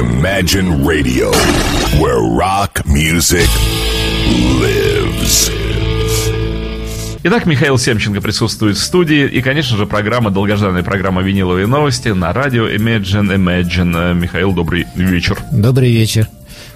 Imagine 0.00 0.82
Radio, 0.82 1.30
where 2.00 2.22
rock 2.22 2.82
music 2.86 3.46
lives. 4.58 5.50
Итак, 7.22 7.44
Михаил 7.44 7.76
Семченко 7.76 8.22
присутствует 8.22 8.78
в 8.78 8.82
студии. 8.82 9.26
И, 9.26 9.42
конечно 9.42 9.76
же, 9.76 9.84
программа, 9.84 10.30
долгожданная 10.30 10.82
программа 10.82 11.20
«Виниловые 11.20 11.66
новости» 11.66 12.08
на 12.08 12.32
радио 12.32 12.66
Imagine 12.66 13.36
Imagine. 13.36 14.14
Михаил, 14.14 14.52
добрый 14.52 14.86
вечер. 14.94 15.38
Добрый 15.52 15.92
вечер. 15.92 16.26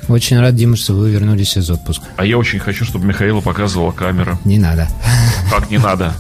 Очень 0.08 0.38
рад, 0.38 0.54
Дима, 0.54 0.76
что 0.76 0.92
вы 0.92 1.10
вернулись 1.10 1.56
из 1.56 1.70
отпуска. 1.70 2.04
А 2.18 2.26
я 2.26 2.36
очень 2.36 2.58
хочу, 2.58 2.84
чтобы 2.84 3.06
Михаила 3.06 3.40
показывала 3.40 3.92
камера. 3.92 4.38
Не 4.44 4.58
надо. 4.58 4.86
Как 5.50 5.70
не 5.70 5.78
надо? 5.78 6.12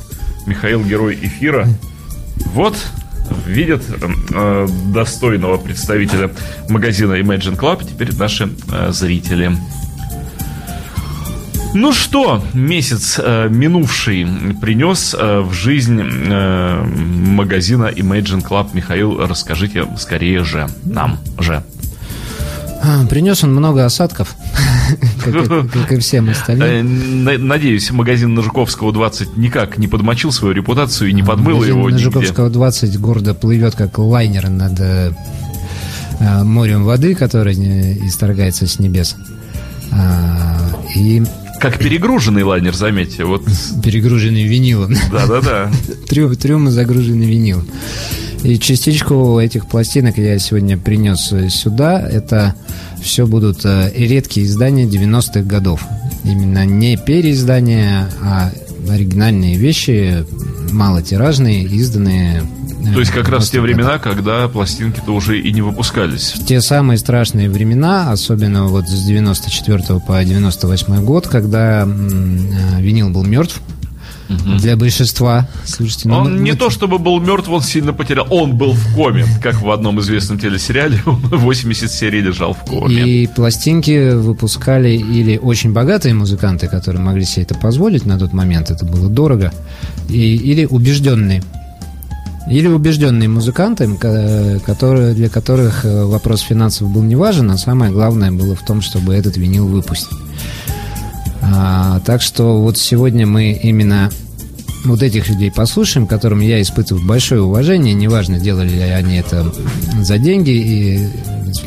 Михаил 0.46 0.82
герой 0.82 1.18
эфира. 1.20 1.68
Вот, 2.46 2.76
видят 3.46 3.82
э, 4.32 4.66
достойного 4.92 5.56
представителя 5.58 6.30
магазина 6.68 7.14
Imagine 7.14 7.58
Club 7.58 7.84
теперь 7.88 8.14
наши 8.14 8.50
э, 8.72 8.90
зрители. 8.92 9.52
Ну 11.76 11.92
что, 11.92 12.40
месяц 12.52 13.18
э, 13.18 13.48
минувший 13.50 14.26
принес 14.60 15.12
э, 15.18 15.40
в 15.40 15.52
жизнь 15.52 16.00
э, 16.00 16.84
магазина 16.84 17.86
Imagine 17.86 18.46
Club. 18.46 18.68
Михаил, 18.74 19.18
расскажите 19.26 19.84
скорее 19.98 20.44
же 20.44 20.68
нам 20.84 21.18
же. 21.38 21.64
А, 22.86 23.06
принес 23.06 23.42
он 23.42 23.54
много 23.54 23.86
осадков, 23.86 24.34
как, 25.24 25.92
и 25.92 25.98
всем 25.98 26.28
остальным. 26.28 27.26
Э, 27.26 27.38
надеюсь, 27.38 27.90
магазин 27.90 28.34
Нажуковского 28.34 28.92
20 28.92 29.38
никак 29.38 29.78
не 29.78 29.88
подмочил 29.88 30.32
свою 30.32 30.54
репутацию 30.54 31.08
и 31.08 31.14
не 31.14 31.22
подмыл 31.22 31.64
его 31.64 31.88
нигде. 31.88 32.04
Нажуковского 32.04 32.50
20 32.50 33.00
гордо 33.00 33.32
плывет, 33.32 33.74
как 33.74 33.98
лайнер 33.98 34.50
над 34.50 34.78
э, 34.80 35.12
э, 36.20 36.44
морем 36.44 36.84
воды, 36.84 37.14
который 37.14 37.54
исторгается 38.06 38.66
с 38.66 38.78
небес. 38.78 39.16
А, 39.90 40.58
и 40.94 41.22
как 41.60 41.78
перегруженный 41.78 42.42
лайнер, 42.42 42.74
заметьте. 42.74 43.24
Вот. 43.24 43.42
Перегруженный 43.82 44.44
винилом. 44.44 44.94
Да-да-да. 45.10 45.70
Трюм, 46.08 46.36
трюмы 46.36 46.70
загружены 46.70 47.22
винилом. 47.22 47.66
И 48.44 48.58
частичку 48.58 49.38
этих 49.40 49.66
пластинок 49.66 50.18
я 50.18 50.38
сегодня 50.38 50.76
принес 50.76 51.32
сюда. 51.48 51.98
Это 51.98 52.54
все 53.02 53.26
будут 53.26 53.64
э, 53.64 53.90
редкие 53.96 54.46
издания 54.46 54.84
90-х 54.84 55.40
годов. 55.42 55.82
Именно 56.24 56.66
не 56.66 56.98
переиздания, 56.98 58.06
а 58.22 58.52
оригинальные 58.88 59.56
вещи, 59.56 60.24
малотиражные, 60.70 61.64
изданные 61.64 62.42
то 62.92 63.00
есть 63.00 63.12
как 63.12 63.30
раз 63.30 63.48
в 63.48 63.50
те 63.50 63.62
времена, 63.62 63.98
когда 63.98 64.46
пластинки-то 64.46 65.12
уже 65.12 65.40
и 65.40 65.52
не 65.52 65.62
выпускались. 65.62 66.34
В 66.34 66.44
те 66.44 66.60
самые 66.60 66.98
страшные 66.98 67.48
времена, 67.48 68.12
особенно 68.12 68.66
вот 68.66 68.86
с 68.86 69.04
94 69.04 70.00
по 70.06 70.22
98 70.22 71.02
год, 71.02 71.26
когда 71.26 71.86
э, 71.86 72.80
винил 72.80 73.08
был 73.08 73.24
мертв, 73.24 73.62
угу. 74.28 74.58
для 74.58 74.76
большинства. 74.76 75.48
Слушайте, 75.64 76.08
ну, 76.08 76.18
он 76.18 76.36
ну, 76.36 76.42
не 76.42 76.52
ну, 76.52 76.58
то 76.58 76.70
чтобы 76.70 76.98
был 76.98 77.20
мертв, 77.20 77.48
он 77.48 77.62
сильно 77.62 77.92
потерял. 77.92 78.26
Он 78.30 78.56
был 78.56 78.72
в 78.72 78.94
коме, 78.94 79.26
как 79.42 79.60
в 79.60 79.70
одном 79.70 80.00
известном 80.00 80.38
телесериале. 80.38 81.00
Он 81.06 81.16
80 81.30 81.90
серий 81.90 82.20
лежал 82.20 82.54
в 82.54 82.60
коме. 82.60 82.94
И 82.96 83.26
пластинки 83.26 84.14
выпускали 84.14 84.90
или 84.90 85.36
очень 85.36 85.72
богатые 85.72 86.14
музыканты, 86.14 86.68
которые 86.68 87.02
могли 87.02 87.24
себе 87.24 87.42
это 87.42 87.54
позволить 87.54 88.06
на 88.06 88.18
тот 88.18 88.32
момент, 88.32 88.70
это 88.70 88.84
было 88.84 89.08
дорого, 89.08 89.52
и, 90.08 90.36
или 90.36 90.64
убежденные. 90.64 91.42
Или 92.50 92.68
убежденные 92.68 93.28
музыканты, 93.28 93.88
которые, 93.96 95.14
для 95.14 95.30
которых 95.30 95.86
э, 95.86 96.04
вопрос 96.04 96.40
финансов 96.40 96.90
был 96.90 97.02
не 97.02 97.16
важен, 97.16 97.50
а 97.50 97.56
самое 97.56 97.90
главное 97.90 98.30
было 98.30 98.54
в 98.54 98.62
том, 98.62 98.82
чтобы 98.82 99.14
этот 99.14 99.38
винил 99.38 99.66
выпустить. 99.66 100.18
А, 101.52 102.00
так 102.00 102.22
что 102.22 102.60
вот 102.60 102.78
сегодня 102.78 103.26
мы 103.26 103.52
именно 103.52 104.10
вот 104.84 105.02
этих 105.02 105.28
людей 105.28 105.50
послушаем, 105.50 106.06
которым 106.06 106.40
я 106.40 106.60
испытываю 106.60 107.04
большое 107.06 107.42
уважение, 107.42 107.94
неважно, 107.94 108.38
делали 108.38 108.68
ли 108.68 108.80
они 108.80 109.16
это 109.16 109.52
за 110.00 110.18
деньги, 110.18 110.50
и, 110.50 111.08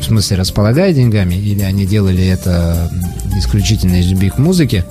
в 0.00 0.04
смысле 0.04 0.36
располагая 0.36 0.92
деньгами, 0.92 1.34
или 1.34 1.62
они 1.62 1.86
делали 1.86 2.24
это 2.24 2.90
исключительно 3.36 3.96
из 3.96 4.06
любви 4.06 4.30
к 4.30 4.38
музыке, 4.38 4.84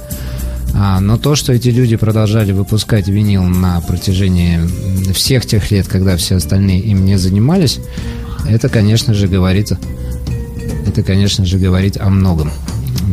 а, 0.74 1.00
но 1.00 1.18
то, 1.18 1.36
что 1.36 1.54
эти 1.54 1.70
люди 1.70 1.96
продолжали 1.96 2.52
выпускать 2.52 3.08
винил 3.08 3.44
на 3.44 3.82
протяжении 3.82 4.60
всех 5.14 5.46
тех 5.46 5.72
лет, 5.72 5.88
когда 5.88 6.18
все 6.18 6.36
остальные 6.36 6.82
им 6.82 7.06
не 7.06 7.18
занимались, 7.18 7.80
это, 8.48 8.70
конечно 8.70 9.14
же, 9.14 9.28
говорит, 9.28 9.72
это, 10.86 11.04
конечно 11.04 11.46
же, 11.46 11.58
говорит 11.58 11.98
о 11.98 12.10
многом. 12.10 12.52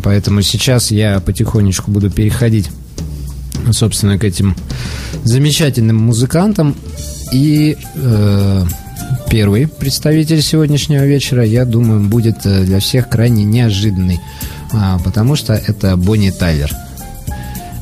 Поэтому 0.03 0.43
сейчас 0.43 0.91
я 0.91 1.21
потихонечку 1.21 1.91
буду 1.91 2.11
переходить, 2.11 2.71
собственно, 3.71 4.19
к 4.19 4.25
этим 4.25 4.57
замечательным 5.25 5.97
музыкантам. 5.97 6.77
И 7.33 7.77
э, 7.97 8.65
первый 9.31 9.67
представитель 9.67 10.43
сегодняшнего 10.43 11.05
вечера, 11.05 11.45
я 11.45 11.65
думаю, 11.65 12.01
будет 12.01 12.45
э, 12.45 12.65
для 12.65 12.81
всех 12.81 13.09
крайне 13.09 13.45
неожиданный, 13.45 14.21
а, 14.73 14.99
потому 15.05 15.37
что 15.37 15.55
это 15.55 15.97
Бонни 15.97 16.31
Тайлер. 16.31 16.71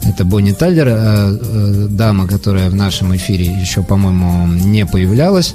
Это 0.04 0.24
Бонни 0.24 0.52
Тайлер, 0.52 0.88
э, 0.88 0.92
э, 0.96 1.86
дама, 1.90 2.26
которая 2.26 2.70
в 2.70 2.74
нашем 2.74 3.14
эфире 3.16 3.44
еще, 3.44 3.82
по-моему, 3.82 4.46
не 4.46 4.84
появлялась. 4.84 5.54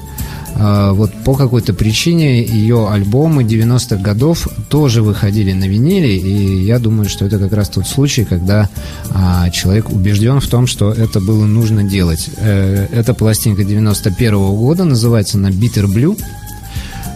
А, 0.60 0.94
вот 0.94 1.14
по 1.24 1.36
какой-то 1.36 1.74
причине 1.74 2.44
ее 2.44 2.90
альбомы 2.90 3.44
90-х 3.44 3.98
годов 3.98 4.48
тоже 4.70 5.04
выходили 5.04 5.54
на 5.54 5.66
виниле, 5.66 6.18
и 6.18 6.64
я 6.64 6.80
думаю, 6.80 7.10
что 7.10 7.26
это 7.26 7.38
как 7.38 7.54
раз 7.54 7.70
тот 7.70 7.88
случай, 7.88 8.26
когда 8.26 8.68
а, 9.12 9.50
человек 9.52 9.92
убежден 9.92 10.40
в 10.40 10.48
том, 10.48 10.66
что 10.66 10.92
это 10.92 11.20
было 11.20 11.46
нужно 11.46 11.84
делать. 11.84 12.30
Э, 12.38 12.88
эта 12.92 13.14
пластинка 13.14 13.64
91 13.64 14.34
-го 14.34 14.58
года, 14.58 14.84
называется 14.84 15.38
она 15.38 15.50
Bitter 15.50 15.86
Blue. 15.86 16.20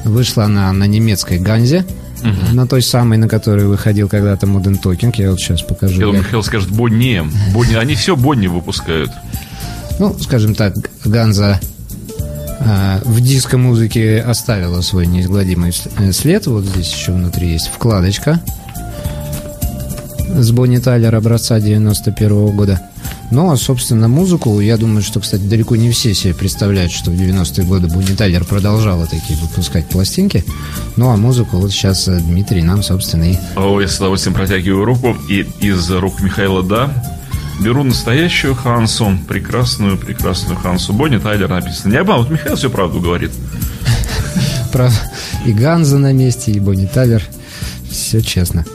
Вышла 0.04 0.46
она 0.46 0.72
на 0.74 0.86
немецкой 0.86 1.40
Ганзе. 1.40 1.86
Угу. 2.22 2.56
На 2.56 2.68
той 2.68 2.82
самой, 2.82 3.18
на 3.18 3.28
которой 3.28 3.66
выходил 3.66 4.08
когда-то 4.08 4.48
Modern 4.48 4.82
Talking. 4.82 5.14
Я 5.18 5.32
вот 5.32 5.40
сейчас 5.40 5.62
покажу. 5.62 6.00
Думаю, 6.00 6.20
Михаил 6.20 6.44
скажет 6.44 6.70
Бонни. 6.70 7.24
Бонни. 7.54 7.76
Они 7.76 7.96
все 7.96 8.16
Бонни 8.16 8.48
выпускают. 8.48 9.12
Ну, 10.00 10.18
скажем 10.20 10.56
так, 10.56 10.76
Ганза 11.06 11.60
а, 12.60 13.02
в 13.04 13.22
диско-музыке 13.22 14.20
оставила 14.20 14.82
свой 14.82 15.08
неизгладимый 15.08 15.74
э, 15.98 16.12
след. 16.12 16.46
Вот 16.48 16.64
здесь 16.64 16.94
еще 16.94 17.12
внутри 17.12 17.52
есть 17.52 17.68
вкладочка 17.68 18.40
с 20.36 20.52
Бонни 20.52 20.78
Тайлер 20.78 21.16
образца 21.16 21.60
91 21.60 22.56
года. 22.56 22.82
Ну, 23.32 23.50
а, 23.50 23.56
собственно, 23.56 24.10
музыку, 24.10 24.60
я 24.60 24.76
думаю, 24.76 25.02
что, 25.02 25.22
кстати, 25.22 25.42
далеко 25.42 25.78
не 25.78 25.90
все 25.90 26.14
себе 26.14 26.34
представляют, 26.34 26.92
что 26.92 27.12
в 27.12 27.14
90-е 27.14 27.66
годы 27.66 27.88
Бонни 27.88 28.14
Тайлер 28.14 28.44
продолжала 28.44 29.08
такие 29.08 29.40
выпускать 29.40 29.88
пластинки. 29.88 30.44
Ну, 30.98 31.10
а 31.10 31.16
музыку 31.16 31.58
вот 31.58 31.72
сейчас 31.72 32.10
э, 32.10 32.20
Дмитрий 32.20 32.62
нам, 32.62 32.84
собственно, 32.84 33.24
и... 33.24 33.38
О, 33.56 33.80
я 33.80 33.88
с 33.88 33.98
удовольствием 33.98 34.36
протягиваю 34.36 34.84
руку, 34.84 35.16
и 35.30 35.48
из 35.62 35.90
рук 35.90 36.20
Михаила 36.20 36.62
«да», 36.62 36.94
беру 37.62 37.84
настоящую 37.84 38.54
Хансу, 38.54 39.18
прекрасную, 39.30 39.98
прекрасную 39.98 40.60
Хансу. 40.60 40.92
Бонни 40.92 41.18
Тайлер 41.18 41.50
написано. 41.50 41.94
Не 41.94 42.00
обман, 42.00 42.20
вот 42.20 42.30
Михаил 42.30 42.58
все 42.58 42.70
правду 42.70 43.00
говорит. 43.00 43.32
Правда. 44.74 44.98
И 45.46 45.54
Ганза 45.54 45.98
на 45.98 46.12
месте, 46.12 46.52
и 46.52 46.60
Бонни 46.60 46.86
Тайлер. 46.86 47.24
Все 47.90 48.22
честно. 48.22 48.66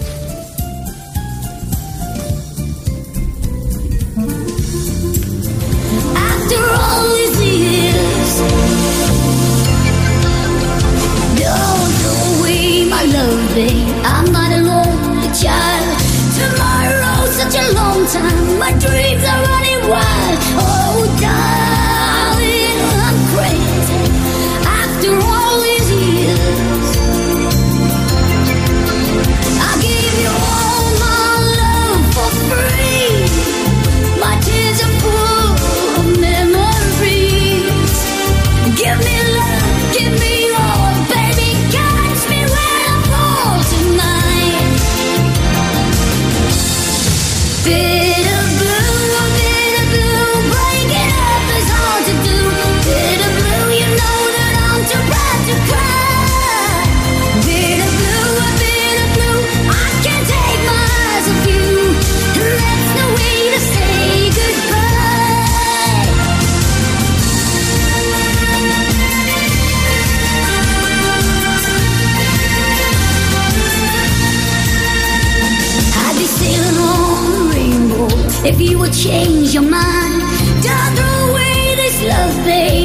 will 78.74 78.90
change 78.90 79.54
your 79.54 79.62
mind. 79.62 80.20
Don't 80.62 80.92
throw 80.96 81.30
away 81.30 81.74
this 81.76 82.02
love, 82.02 82.44
babe. 82.44 82.75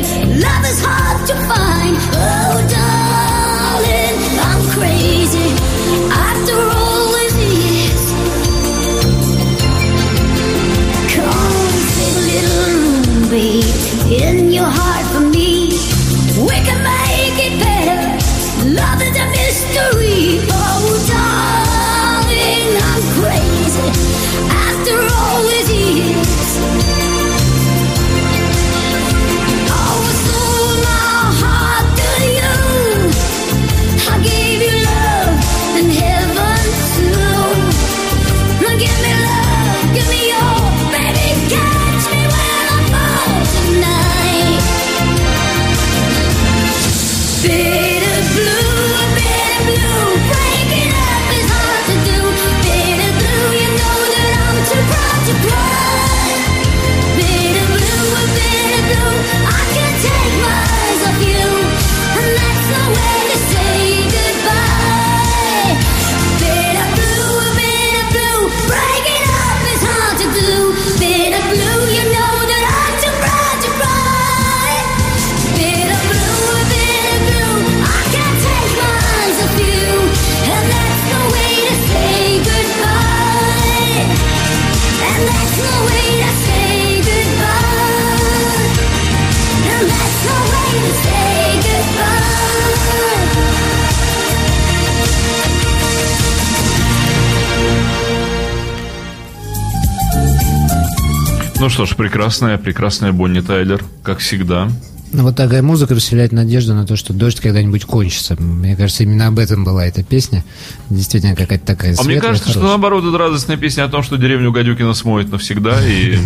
Ну 101.62 101.70
что 101.70 101.86
ж, 101.86 101.96
прекрасная, 101.96 102.58
прекрасная 102.58 103.12
Бонни 103.12 103.40
Тайлер, 103.40 103.84
как 104.02 104.18
всегда. 104.18 104.68
Ну, 105.14 105.22
вот 105.22 105.36
такая 105.36 105.62
музыка 105.62 105.94
вселяет 105.94 106.32
надежду 106.32 106.74
на 106.74 106.88
то, 106.88 106.96
что 106.96 107.14
дождь 107.14 107.40
когда-нибудь 107.40 107.86
кончится. 107.86 108.36
Мне 108.42 108.76
кажется, 108.76 109.04
именно 109.04 109.28
об 109.28 109.38
этом 109.38 109.64
была 109.64 109.86
эта 109.86 110.02
песня. 110.02 110.44
Действительно, 110.90 111.36
какая-то 111.36 111.64
такая 111.64 111.92
А 111.92 112.02
мне 112.02 112.14
светлая, 112.16 112.22
кажется, 112.22 112.50
что 112.50 112.62
хорошая. 112.62 112.78
наоборот, 112.80 113.06
это 113.06 113.16
радостная 113.20 113.58
песня 113.58 113.84
о 113.84 113.90
том, 113.90 114.02
что 114.02 114.18
деревню 114.18 114.52
Гадюкина 114.52 114.96
смоет 114.96 115.32
навсегда, 115.32 115.78
и 115.88 116.18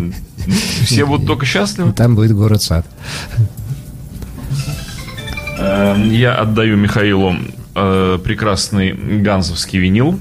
все 0.85 1.05
будут 1.05 1.27
только 1.27 1.45
счастливы. 1.45 1.91
Там 1.91 2.15
будет 2.15 2.31
город-сад. 2.31 2.85
Э, 5.59 6.01
Я 6.11 6.35
отдаю 6.35 6.77
Михаилу 6.77 7.35
э, 7.75 8.19
прекрасный 8.23 8.93
ганзовский 8.93 9.79
винил. 9.79 10.17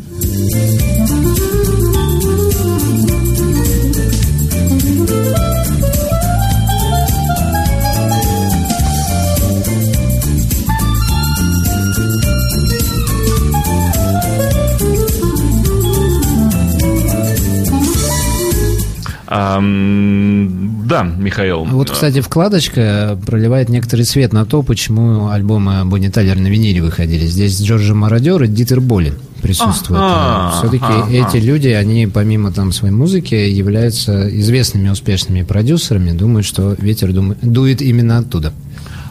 А, 19.36 19.58
да, 19.60 21.02
Михаил. 21.02 21.64
Вот, 21.64 21.90
кстати, 21.90 22.20
вкладочка 22.20 23.18
проливает 23.26 23.68
некоторый 23.68 24.02
свет 24.02 24.32
на 24.32 24.46
то, 24.46 24.62
почему 24.62 25.28
альбомы 25.28 25.84
Бонни 25.84 26.08
Тайлер 26.08 26.38
на 26.38 26.46
виниле 26.46 26.80
выходили. 26.80 27.26
Здесь 27.26 27.60
Джорджи 27.60 27.94
Мародер 27.96 28.44
и 28.44 28.46
Дитер 28.46 28.80
Болин 28.80 29.14
присутствуют. 29.42 30.00
Ага, 30.00 30.58
Все-таки 30.58 30.84
ага. 30.84 31.10
эти 31.10 31.44
люди, 31.44 31.66
они 31.68 32.06
помимо 32.06 32.52
там 32.52 32.70
своей 32.70 32.94
музыки 32.94 33.34
являются 33.34 34.28
известными 34.38 34.88
успешными 34.88 35.42
продюсерами. 35.42 36.12
Думают, 36.12 36.46
что 36.46 36.76
ветер 36.78 37.12
дует 37.12 37.82
именно 37.82 38.18
оттуда. 38.18 38.52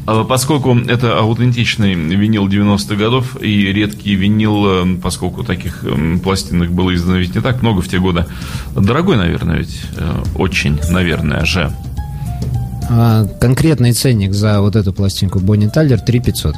А 0.05 0.23
Поскольку 0.25 0.77
это 0.77 1.17
аутентичный 1.17 1.93
винил 1.93 2.47
90-х 2.47 2.95
годов 2.95 3.41
и 3.41 3.71
редкий 3.71 4.15
винил, 4.15 4.65
э, 4.67 4.97
поскольку 5.01 5.43
таких 5.43 5.83
эм, 5.85 6.19
пластинок 6.19 6.71
было 6.71 6.93
издано 6.93 7.17
ведь 7.17 7.35
не 7.35 7.41
так 7.41 7.61
много 7.61 7.81
в 7.81 7.87
те 7.87 7.99
годы, 7.99 8.25
дорогой, 8.75 9.15
наверное, 9.15 9.59
ведь 9.59 9.79
э, 9.95 10.23
очень, 10.35 10.79
наверное 10.89 11.45
же. 11.45 11.71
А 12.89 13.25
конкретный 13.39 13.93
ценник 13.93 14.33
за 14.33 14.59
вот 14.59 14.75
эту 14.75 14.91
пластинку 14.93 15.39
Бонни 15.39 15.67
Тайлер 15.67 16.01
3 16.01 16.19
500. 16.19 16.55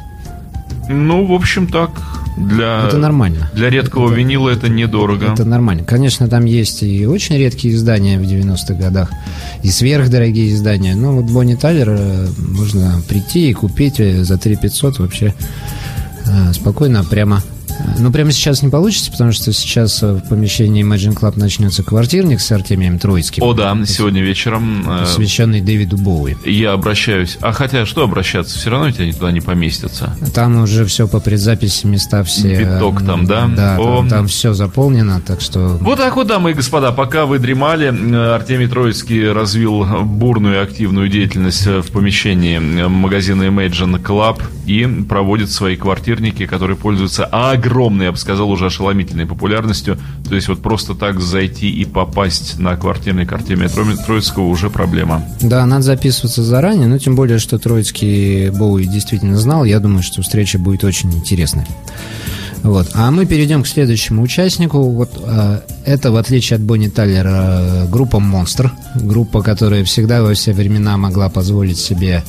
Ну, 0.88 1.24
в 1.26 1.32
общем, 1.32 1.66
так. 1.66 1.90
Для, 2.36 2.84
Это 2.86 2.98
нормально. 2.98 3.50
Для 3.54 3.70
редкого 3.70 4.12
винила 4.12 4.50
это 4.50 4.68
недорого. 4.68 5.32
Это 5.32 5.44
нормально. 5.44 5.84
Конечно, 5.84 6.28
там 6.28 6.44
есть 6.44 6.82
и 6.82 7.06
очень 7.06 7.36
редкие 7.38 7.74
издания 7.74 8.18
в 8.18 8.22
90-х 8.22 8.74
годах, 8.74 9.10
и 9.62 9.68
сверхдорогие 9.68 10.52
издания. 10.52 10.94
Но 10.94 11.12
вот 11.12 11.24
Бонни 11.24 11.54
Тайлер 11.54 11.88
э, 11.90 12.26
можно 12.36 13.00
прийти 13.08 13.50
и 13.50 13.54
купить 13.54 14.00
э, 14.00 14.22
за 14.22 14.36
3 14.36 14.56
500 14.56 14.98
вообще 14.98 15.34
э, 16.26 16.52
спокойно, 16.52 17.04
прямо. 17.04 17.42
Ну, 17.98 18.12
прямо 18.12 18.30
сейчас 18.32 18.62
не 18.62 18.68
получится, 18.68 19.10
потому 19.10 19.32
что 19.32 19.52
сейчас 19.52 20.02
э, 20.02 20.12
в 20.12 20.28
помещении 20.28 20.84
Imagine 20.84 21.14
Club 21.14 21.38
начнется 21.38 21.82
квартирник 21.82 22.40
с 22.40 22.52
Артемием 22.52 22.98
Троицким, 22.98 23.42
О, 23.42 23.52
да, 23.54 23.76
сегодня 23.86 24.22
вечером 24.22 24.84
э, 24.88 25.00
посвященный 25.00 25.60
Дэвиду 25.60 25.96
Боуи. 25.96 26.36
я 26.44 26.72
обращаюсь. 26.72 27.38
А 27.40 27.52
хотя, 27.52 27.86
что 27.86 28.02
обращаться? 28.04 28.58
Все 28.58 28.70
равно 28.70 28.86
ведь 28.86 29.00
они 29.00 29.12
туда 29.12 29.32
не 29.32 29.40
поместятся. 29.40 30.16
Там 30.34 30.62
уже 30.62 30.84
все 30.84 31.08
по 31.08 31.20
предзаписи, 31.20 31.86
места 31.86 32.22
все... 32.24 32.52
э, 32.54 32.74
Биток 32.74 33.04
там, 33.04 33.26
да? 33.26 33.48
Да, 33.54 33.76
О. 33.78 34.06
там, 34.08 34.26
все 34.28 34.52
заполнено, 34.54 35.20
так 35.20 35.40
что... 35.40 35.78
Вот 35.80 35.98
так 35.98 36.16
вот, 36.16 36.26
дамы 36.26 36.50
и 36.50 36.54
господа, 36.54 36.92
пока 36.92 37.26
вы 37.26 37.38
дремали, 37.38 37.86
Артемий 38.34 38.68
Троицкий 38.68 39.30
развил 39.30 39.84
бурную 40.04 40.56
и 40.56 40.58
активную 40.58 41.08
деятельность 41.08 41.66
в 41.66 41.90
помещении 41.92 42.58
магазина 42.58 43.44
Imagine 43.44 44.02
Club 44.02 44.42
и 44.66 44.86
проводит 45.08 45.50
свои 45.50 45.76
квартирники, 45.76 46.46
которые 46.46 46.76
пользуются 46.76 47.24
огромной, 47.66 48.06
я 48.06 48.12
бы 48.12 48.18
сказал, 48.18 48.50
уже 48.50 48.66
ошеломительной 48.66 49.26
популярностью. 49.26 49.98
То 50.28 50.34
есть 50.34 50.48
вот 50.48 50.62
просто 50.62 50.94
так 50.94 51.20
зайти 51.20 51.70
и 51.70 51.84
попасть 51.84 52.58
на 52.58 52.76
квартирник 52.76 53.32
Артемия 53.32 53.68
Тро- 53.68 53.96
Троицкого 54.04 54.46
уже 54.46 54.70
проблема. 54.70 55.22
Да, 55.40 55.66
надо 55.66 55.82
записываться 55.82 56.42
заранее, 56.42 56.86
но 56.86 56.98
тем 56.98 57.16
более, 57.16 57.38
что 57.38 57.58
Троицкий 57.58 58.50
Боуи 58.50 58.86
действительно 58.86 59.36
знал. 59.38 59.64
Я 59.64 59.80
думаю, 59.80 60.02
что 60.02 60.22
встреча 60.22 60.58
будет 60.58 60.84
очень 60.84 61.12
интересной. 61.12 61.66
Вот. 62.62 62.88
А 62.94 63.10
мы 63.10 63.26
перейдем 63.26 63.62
к 63.62 63.68
следующему 63.68 64.22
участнику. 64.22 64.82
Вот 64.90 65.10
э, 65.22 65.60
это, 65.84 66.10
в 66.10 66.16
отличие 66.16 66.56
от 66.56 66.62
Бонни 66.62 66.88
Тайлера, 66.88 67.86
группа 67.88 68.18
Монстр. 68.18 68.72
Группа, 68.96 69.42
которая 69.42 69.84
всегда 69.84 70.22
во 70.22 70.34
все 70.34 70.52
времена 70.52 70.96
могла 70.96 71.28
позволить 71.28 71.78
себе 71.78 72.24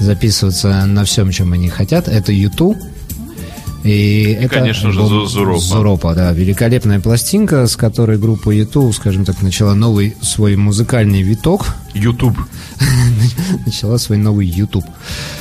записываться 0.00 0.84
на 0.86 1.04
всем, 1.04 1.30
чем 1.30 1.52
они 1.52 1.68
хотят. 1.68 2.08
Это 2.08 2.32
Юту. 2.32 2.76
И, 3.84 4.36
это 4.40 4.56
конечно 4.56 4.92
же, 4.92 5.00
Зуропа. 5.26 5.60
Зуропа, 5.60 6.14
да. 6.14 6.32
Великолепная 6.32 7.00
пластинка, 7.00 7.66
с 7.66 7.76
которой 7.76 8.18
группа 8.18 8.50
Юту, 8.50 8.92
скажем 8.92 9.24
так, 9.24 9.40
начала 9.42 9.74
новый 9.74 10.16
свой 10.20 10.56
музыкальный 10.56 11.22
виток. 11.22 11.66
YouTube. 11.94 12.36
Начала 13.66 13.98
свой 13.98 14.18
новый 14.18 14.46
YouTube. 14.46 14.84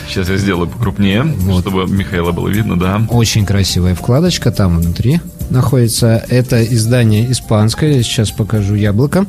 Сейчас 0.07 0.29
я 0.29 0.37
сделаю 0.37 0.67
покрупнее, 0.67 1.25
чтобы 1.59 1.87
Михаила 1.87 2.31
было 2.31 2.47
видно, 2.47 2.79
да. 2.79 3.05
Очень 3.09 3.45
красивая 3.45 3.95
вкладочка 3.95 4.51
там 4.51 4.79
внутри 4.79 5.19
находится. 5.49 6.23
Это 6.29 6.63
издание 6.63 7.31
испанское. 7.31 7.97
Я 7.97 8.03
сейчас 8.03 8.31
покажу 8.31 8.75
яблоко. 8.75 9.25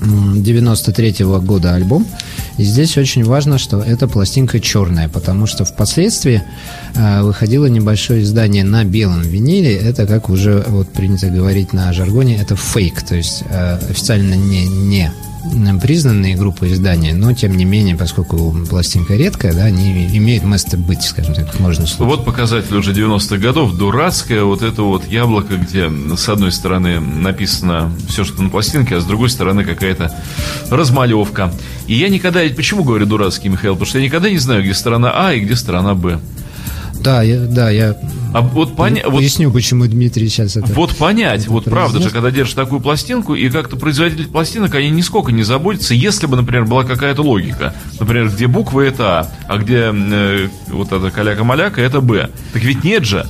М, 0.00 0.42
93-го 0.42 1.40
года 1.40 1.74
альбом. 1.74 2.06
И 2.56 2.64
здесь 2.64 2.96
очень 2.96 3.24
важно, 3.24 3.58
что 3.58 3.80
эта 3.80 4.08
пластинка 4.08 4.60
черная, 4.60 5.08
потому 5.08 5.46
что 5.46 5.64
впоследствии 5.64 6.42
э, 6.94 7.22
выходило 7.22 7.66
небольшое 7.66 8.22
издание 8.22 8.64
на 8.64 8.84
белом 8.84 9.22
виниле. 9.22 9.76
Это, 9.76 10.06
как 10.06 10.30
уже 10.30 10.64
вот 10.68 10.88
принято 10.88 11.28
говорить 11.28 11.72
на 11.72 11.92
жаргоне, 11.92 12.36
это 12.36 12.56
фейк, 12.56 13.02
то 13.02 13.14
есть 13.14 13.44
э, 13.48 13.78
официально 13.90 14.34
не, 14.34 14.66
не 14.66 15.12
признанные 15.80 16.36
группы 16.36 16.68
издания, 16.68 17.14
но 17.14 17.32
тем 17.32 17.56
не 17.56 17.64
менее, 17.64 17.96
поскольку 17.96 18.54
пластинка 18.68 19.14
редкая, 19.14 19.52
да, 19.52 19.64
они 19.64 20.06
имеют 20.16 20.44
место 20.44 20.76
быть, 20.76 21.02
скажем 21.02 21.34
так, 21.34 21.58
можно 21.60 21.86
слушать. 21.86 22.16
Вот 22.16 22.24
показатель 22.24 22.74
уже 22.76 22.92
90-х 22.92 23.36
годов. 23.38 23.74
Дурацкое 23.74 24.44
вот 24.44 24.62
это 24.62 24.82
вот 24.82 25.06
яблоко, 25.06 25.56
где 25.56 25.90
с 26.16 26.28
одной 26.28 26.52
стороны 26.52 27.00
написано 27.00 27.92
все, 28.08 28.24
что 28.24 28.42
на 28.42 28.50
пластинке, 28.50 28.96
а 28.96 29.00
с 29.00 29.04
другой 29.04 29.30
стороны 29.30 29.64
какая-то 29.64 30.14
размалевка. 30.70 31.52
И 31.86 31.94
я 31.94 32.08
никогда... 32.08 32.40
Почему 32.54 32.84
говорю 32.84 33.06
дурацкий, 33.06 33.48
Михаил? 33.48 33.74
Потому 33.74 33.86
что 33.86 33.98
я 33.98 34.04
никогда 34.04 34.30
не 34.30 34.38
знаю, 34.38 34.62
где 34.62 34.74
сторона 34.74 35.12
А 35.14 35.32
и 35.32 35.40
где 35.40 35.56
сторона 35.56 35.94
Б. 35.94 36.20
Да, 37.02 37.22
я, 37.22 37.40
да, 37.40 37.70
я 37.70 37.96
А 38.32 38.40
вот, 38.40 38.76
поня... 38.76 39.02
вот, 39.06 39.18
поясню, 39.18 39.50
почему 39.50 39.86
Дмитрий 39.86 40.28
сейчас 40.28 40.56
это... 40.56 40.72
вот 40.72 40.96
понять, 40.96 41.42
это 41.42 41.50
вот 41.50 41.64
правда 41.64 41.98
же, 41.98 42.04
произнес. 42.04 42.12
когда 42.12 42.30
держишь 42.30 42.54
такую 42.54 42.80
пластинку, 42.80 43.34
и 43.34 43.48
как-то 43.50 43.76
производитель 43.76 44.28
пластинок, 44.28 44.74
они 44.74 44.90
нисколько 44.90 45.32
не 45.32 45.42
заботятся, 45.42 45.94
если 45.94 46.26
бы, 46.26 46.36
например, 46.36 46.64
была 46.64 46.84
какая-то 46.84 47.22
логика. 47.22 47.74
Например, 47.98 48.28
где 48.28 48.46
буква 48.46 48.80
это 48.82 49.10
А, 49.10 49.26
а 49.48 49.58
где 49.58 49.92
э, 49.92 50.48
вот 50.68 50.92
это 50.92 51.10
каляка-маляка 51.10 51.80
это 51.80 52.00
Б. 52.00 52.30
Так 52.52 52.62
ведь 52.62 52.84
нет 52.84 53.04
же. 53.04 53.26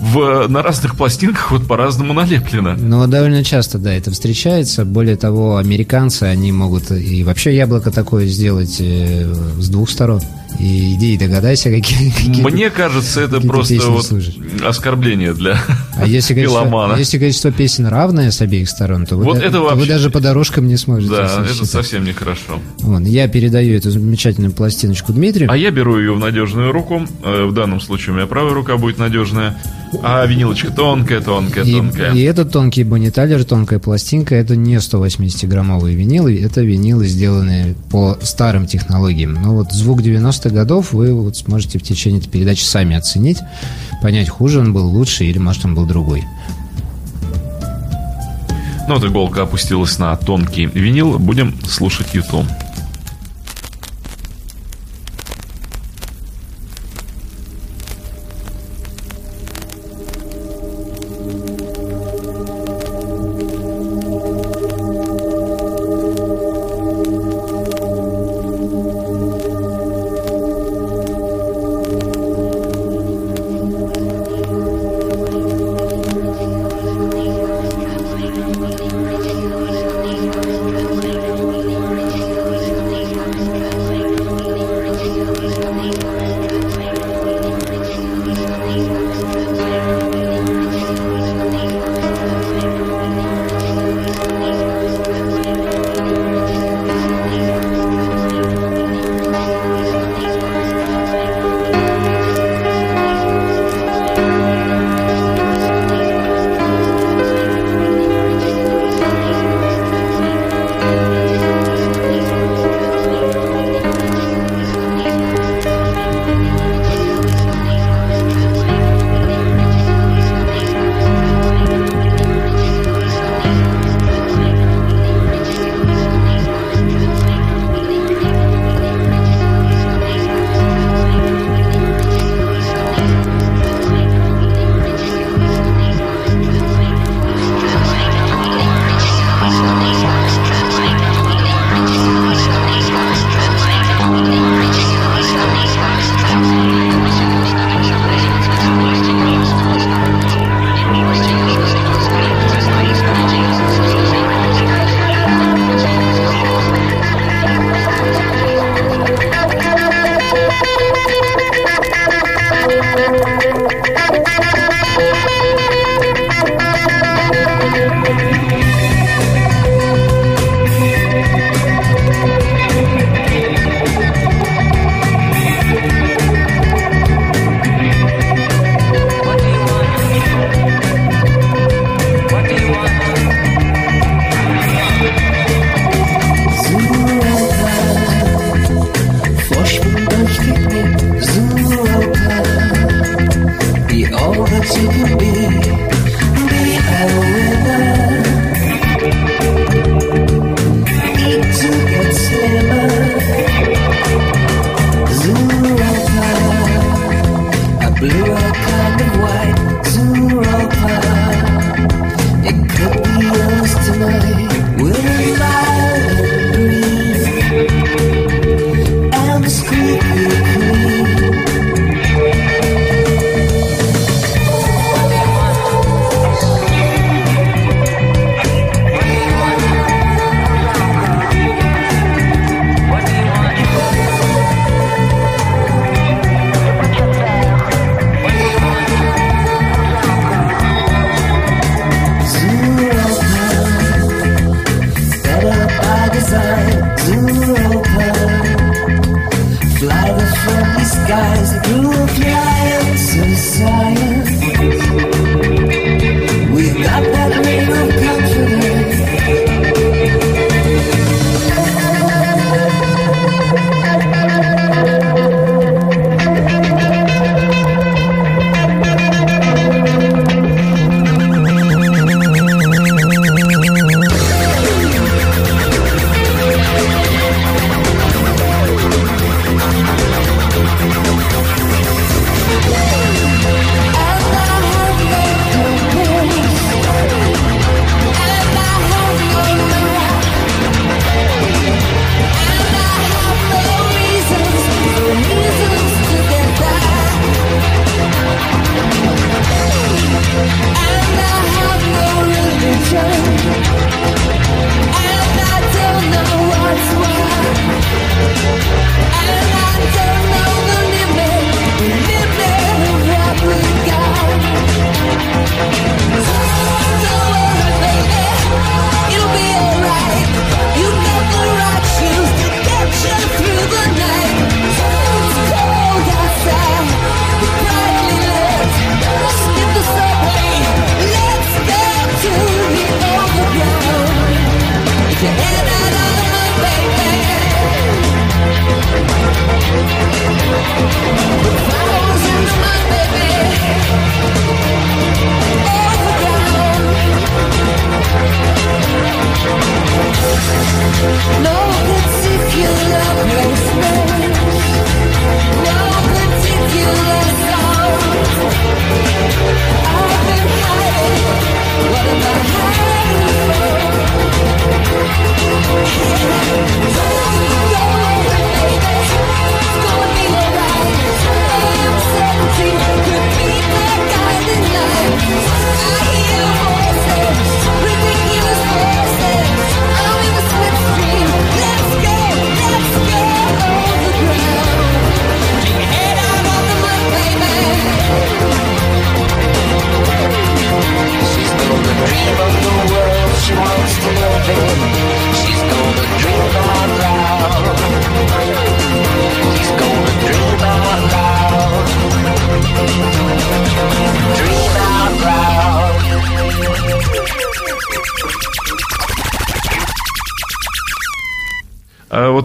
В, 0.00 0.48
на 0.48 0.62
разных 0.62 0.96
пластинках 0.96 1.52
вот 1.52 1.68
по-разному 1.68 2.12
налеплено. 2.12 2.74
Но 2.74 3.06
довольно 3.06 3.44
часто, 3.44 3.78
да, 3.78 3.92
это 3.94 4.10
встречается. 4.10 4.84
Более 4.84 5.16
того, 5.16 5.58
американцы, 5.58 6.24
они 6.24 6.50
могут 6.50 6.90
и 6.90 7.22
вообще 7.22 7.54
яблоко 7.54 7.92
такое 7.92 8.26
сделать 8.26 8.78
э, 8.80 9.32
с 9.58 9.68
двух 9.68 9.88
сторон. 9.90 10.20
И 10.60 10.94
иди 10.94 11.14
и 11.14 11.18
догадайся, 11.18 11.70
какие, 11.70 12.10
какие 12.10 12.42
Мне 12.42 12.70
кажется, 12.70 13.20
это 13.20 13.36
какие-то 13.36 13.54
просто 13.54 13.74
вот 13.90 14.22
оскорбление 14.64 15.32
для 15.34 15.58
А 15.96 16.06
если 16.06 16.34
количество, 16.34 16.60
меломана. 16.64 16.96
если 16.98 17.18
количество 17.18 17.50
песен 17.50 17.86
равное 17.86 18.30
с 18.30 18.40
обеих 18.40 18.68
сторон, 18.68 19.06
то 19.06 19.16
вы, 19.16 19.24
Вот 19.24 19.38
да- 19.38 19.44
это 19.44 19.52
то 19.58 19.60
вы 19.62 19.70
вообще- 19.70 19.88
даже 19.88 20.10
по 20.10 20.20
дорожкам 20.20 20.68
не 20.68 20.76
сможете 20.76 21.12
Да, 21.14 21.24
это 21.24 21.46
сосчитать. 21.48 21.70
совсем 21.70 22.04
нехорошо. 22.04 22.60
Вон, 22.80 23.04
я 23.04 23.26
передаю 23.28 23.76
эту 23.76 23.90
замечательную 23.90 24.52
пластиночку 24.52 25.12
Дмитрию. 25.12 25.50
А 25.50 25.56
я 25.56 25.70
беру 25.70 25.98
ее 25.98 26.12
в 26.14 26.18
надежную 26.18 26.70
руку. 26.72 27.02
Э, 27.24 27.46
В 27.46 27.52
данном 27.54 27.80
случае 27.80 28.12
у 28.14 28.16
меня 28.16 28.26
правая 28.26 28.54
рука 28.54 28.76
будет 28.76 28.98
надежная. 28.98 29.56
А 30.02 30.24
винилочка 30.24 30.70
тонкая, 30.72 31.20
тонкая, 31.20 31.64
И, 31.64 31.72
тонкая. 31.74 32.14
и 32.14 32.22
этот 32.22 32.50
тонкий 32.50 32.82
бониталер, 32.82 33.44
тонкая 33.44 33.78
пластинка, 33.78 34.34
это 34.34 34.56
не 34.56 34.76
180-граммовые 34.76 35.94
винилы, 35.94 36.40
это 36.42 36.62
винилы, 36.62 37.06
сделанные 37.06 37.74
по 37.90 38.16
старым 38.22 38.66
технологиям. 38.66 39.34
Но 39.34 39.54
вот 39.54 39.72
звук 39.72 40.00
90-х 40.42 40.50
годов 40.50 40.92
вы 40.92 41.14
вот 41.14 41.36
сможете 41.36 41.78
в 41.78 41.82
течение 41.82 42.20
этой 42.20 42.30
передачи 42.30 42.62
сами 42.62 42.96
оценить, 42.96 43.38
понять, 44.02 44.28
хуже 44.28 44.60
он 44.60 44.72
был, 44.72 44.86
лучше 44.86 45.24
или, 45.24 45.38
может, 45.38 45.64
он 45.64 45.74
был 45.74 45.86
другой. 45.86 46.24
Ну 48.88 48.94
вот 48.94 49.04
иголка 49.04 49.42
опустилась 49.42 49.98
на 49.98 50.16
тонкий 50.16 50.66
винил. 50.66 51.18
Будем 51.18 51.54
слушать 51.64 52.14
YouTube. 52.14 52.46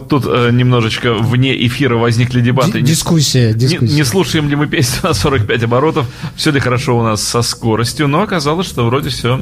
Вот 0.10 0.24
тут 0.24 0.32
э, 0.34 0.52
немножечко 0.52 1.14
вне 1.14 1.54
эфира 1.68 1.96
возникли 1.98 2.42
дебаты. 2.42 2.74
Ди- 2.74 2.80
Не- 2.82 2.86
Дискуссия, 2.88 3.48
Не, 3.50 3.54
дискуссия. 3.54 3.96
не 3.96 4.04
слушаем 4.04 4.50
ли 4.50 4.56
мы 4.56 4.68
песню 4.68 5.00
на 5.04 5.14
45 5.14 5.64
оборотов? 5.64 6.06
Все 6.36 6.52
ли 6.52 6.60
хорошо 6.60 6.98
у 6.98 7.04
нас 7.04 7.22
со 7.24 7.42
скоростью? 7.42 8.08
Но 8.08 8.22
оказалось, 8.22 8.68
что 8.68 8.86
вроде 8.86 9.10
все 9.10 9.38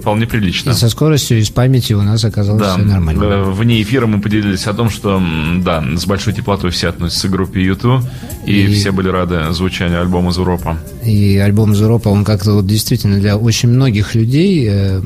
вполне 0.00 0.26
прилично. 0.26 0.70
И 0.70 0.74
со 0.74 0.88
скоростью, 0.88 1.38
и 1.38 1.42
с 1.42 1.50
памятью 1.50 1.98
у 1.98 2.02
нас 2.02 2.24
оказалось 2.24 2.62
Да, 2.62 2.74
все 2.74 2.82
нормально. 2.84 3.22
э, 3.24 3.42
вне 3.50 3.80
эфира 3.82 4.06
мы 4.06 4.20
поделились 4.20 4.66
о 4.66 4.74
том, 4.74 4.90
что, 4.90 5.22
да, 5.58 5.82
с 5.96 6.04
большой 6.06 6.32
теплотой 6.32 6.70
все 6.70 6.88
относятся 6.88 7.28
к 7.28 7.30
группе 7.30 7.62
YouTube, 7.62 8.02
и, 8.46 8.62
И- 8.62 8.74
все 8.74 8.92
были 8.92 9.08
рады 9.08 9.52
звучанию 9.52 10.00
альбома 10.00 10.30
из 10.30 10.38
Европы. 10.38 10.76
И 11.04 11.36
альбом 11.38 11.74
Зуропа, 11.74 12.08
он 12.08 12.24
как-то 12.24 12.52
вот 12.52 12.66
действительно 12.66 13.18
для 13.18 13.36
очень 13.36 13.68
многих 13.70 14.14
людей 14.14 14.66
э, 14.70 15.00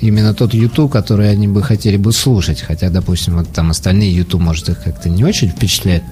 именно 0.00 0.34
тот 0.34 0.54
YouTube, 0.54 0.92
который 0.92 1.30
они 1.30 1.48
бы 1.48 1.62
хотели 1.62 1.96
бы 1.96 2.12
слушать. 2.12 2.60
Хотя, 2.60 2.90
допустим, 2.90 3.36
вот 3.36 3.48
там 3.52 3.70
остальные 3.70 4.14
YouTube, 4.14 4.40
может, 4.40 4.68
их 4.68 4.82
как-то 4.82 5.08
не 5.08 5.24
очень 5.24 5.48
впечатляет. 5.48 6.02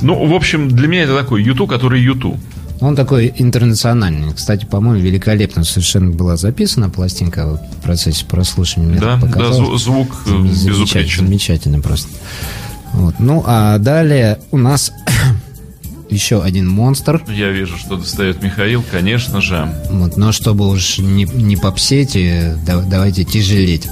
Ну, 0.00 0.26
в 0.26 0.34
общем, 0.34 0.68
для 0.68 0.88
меня 0.88 1.02
это 1.04 1.16
такой 1.16 1.42
YouTube, 1.42 1.70
который 1.70 2.00
YouTube. 2.00 2.38
Он 2.80 2.94
такой 2.94 3.32
интернациональный. 3.36 4.32
Кстати, 4.32 4.64
по-моему, 4.64 5.02
великолепно 5.02 5.64
совершенно 5.64 6.10
была 6.12 6.36
записана 6.36 6.88
пластинка 6.90 7.46
вот 7.46 7.60
в 7.60 7.82
процессе 7.82 8.24
прослушивания. 8.24 8.88
Мне 8.90 9.00
Да, 9.00 9.16
да, 9.16 9.52
звук 9.52 10.08
э, 10.26 10.30
Замечательно, 10.30 10.68
безупречен. 10.68 11.26
замечательно 11.26 11.80
просто. 11.80 12.08
Вот. 12.92 13.16
Ну, 13.18 13.42
а 13.46 13.78
далее 13.78 14.38
у 14.52 14.58
нас 14.58 14.92
еще 16.10 16.42
один 16.42 16.68
монстр. 16.68 17.22
Я 17.28 17.50
вижу, 17.50 17.76
что 17.76 17.96
достает 17.96 18.42
Михаил, 18.42 18.82
конечно 18.90 19.40
же. 19.40 19.68
Вот, 19.90 20.16
но 20.16 20.32
чтобы 20.32 20.68
уж 20.68 20.98
не, 20.98 21.24
не 21.24 21.56
попсеть, 21.56 22.12
и 22.14 22.52
да- 22.66 22.80
давайте 22.82 23.24
тяжелеть. 23.24 23.88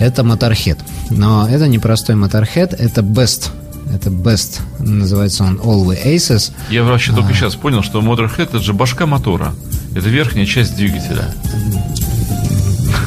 Это 0.00 0.22
Motorhead. 0.22 0.78
Но 1.10 1.48
это 1.48 1.66
не 1.68 1.78
простой 1.78 2.14
Motorhead, 2.16 2.74
это 2.76 3.00
Best. 3.02 3.50
Это 3.92 4.10
Best. 4.10 4.60
Называется 4.78 5.44
он 5.44 5.56
All 5.56 5.84
the 5.86 5.98
Aces. 6.04 6.52
Я 6.70 6.84
вообще 6.84 7.12
А. 7.12 7.16
только 7.16 7.32
сейчас 7.34 7.54
понял, 7.54 7.82
что 7.82 8.00
Motorhead 8.00 8.42
это 8.44 8.58
же 8.58 8.72
башка 8.74 9.06
мотора. 9.06 9.54
Это 9.94 10.08
верхняя 10.08 10.46
часть 10.46 10.76
двигателя. 10.76 11.34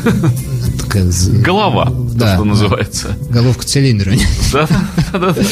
З- 0.93 1.29
Голова, 1.41 1.85
то, 1.85 1.91
Да, 2.15 2.35
что 2.35 2.43
да. 2.43 2.49
называется. 2.51 3.07
Головка 3.29 3.65
цилиндра. 3.65 4.13
Да, 4.53 4.67
да, 5.13 5.19
да, 5.19 5.33
да. 5.33 5.43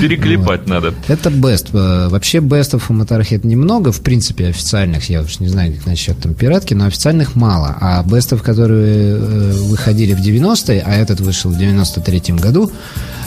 Переклепать 0.00 0.66
надо. 0.66 0.94
Это 1.08 1.30
Best. 1.30 1.68
Э, 1.72 2.08
Вообще 2.08 2.40
бестов 2.40 2.90
у 2.90 2.94
Motorhead 2.94 3.46
немного, 3.46 3.92
в 3.92 4.00
принципе, 4.00 4.48
официальных. 4.48 5.08
Я 5.10 5.22
уж 5.22 5.40
не 5.40 5.48
знаю, 5.48 5.74
как 5.74 5.86
насчет 5.86 6.18
там 6.18 6.34
пиратки, 6.34 6.74
но 6.74 6.86
официальных 6.86 7.34
мало. 7.36 7.76
А 7.80 8.02
бестов, 8.02 8.42
которые 8.42 9.16
э, 9.16 9.52
выходили 9.68 10.14
в 10.14 10.20
90-е, 10.20 10.82
а 10.86 10.94
этот 10.94 11.20
вышел 11.20 11.50
в 11.50 11.58
93-м 11.58 12.36
году, 12.36 12.70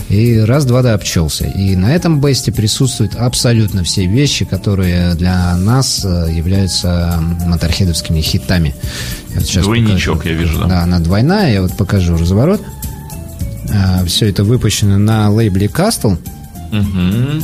и 0.09 0.37
раз-два 0.39 0.81
да 0.81 0.93
обчелся. 0.93 1.45
И 1.45 1.75
на 1.75 1.93
этом 1.95 2.21
бесте 2.21 2.51
присутствуют 2.51 3.15
абсолютно 3.15 3.83
все 3.83 4.05
вещи, 4.05 4.45
которые 4.45 5.15
для 5.15 5.55
нас 5.57 6.05
э, 6.05 6.29
являются 6.31 7.19
моторхедовскими 7.45 8.21
хитами. 8.21 8.75
Я 9.33 9.39
вот 9.41 9.63
Двойничок, 9.63 10.17
покажу. 10.19 10.33
я 10.35 10.39
вижу, 10.39 10.59
да. 10.59 10.65
Да, 10.67 10.83
она 10.83 10.99
двойная, 10.99 11.53
я 11.53 11.61
вот 11.61 11.75
покажу 11.75 12.17
разворот. 12.17 12.61
Все 14.05 14.29
это 14.29 14.43
выпущено 14.43 14.97
на 14.99 15.29
лейбле 15.31 15.67
Castle. 15.67 16.17
Мгм. 16.71 17.43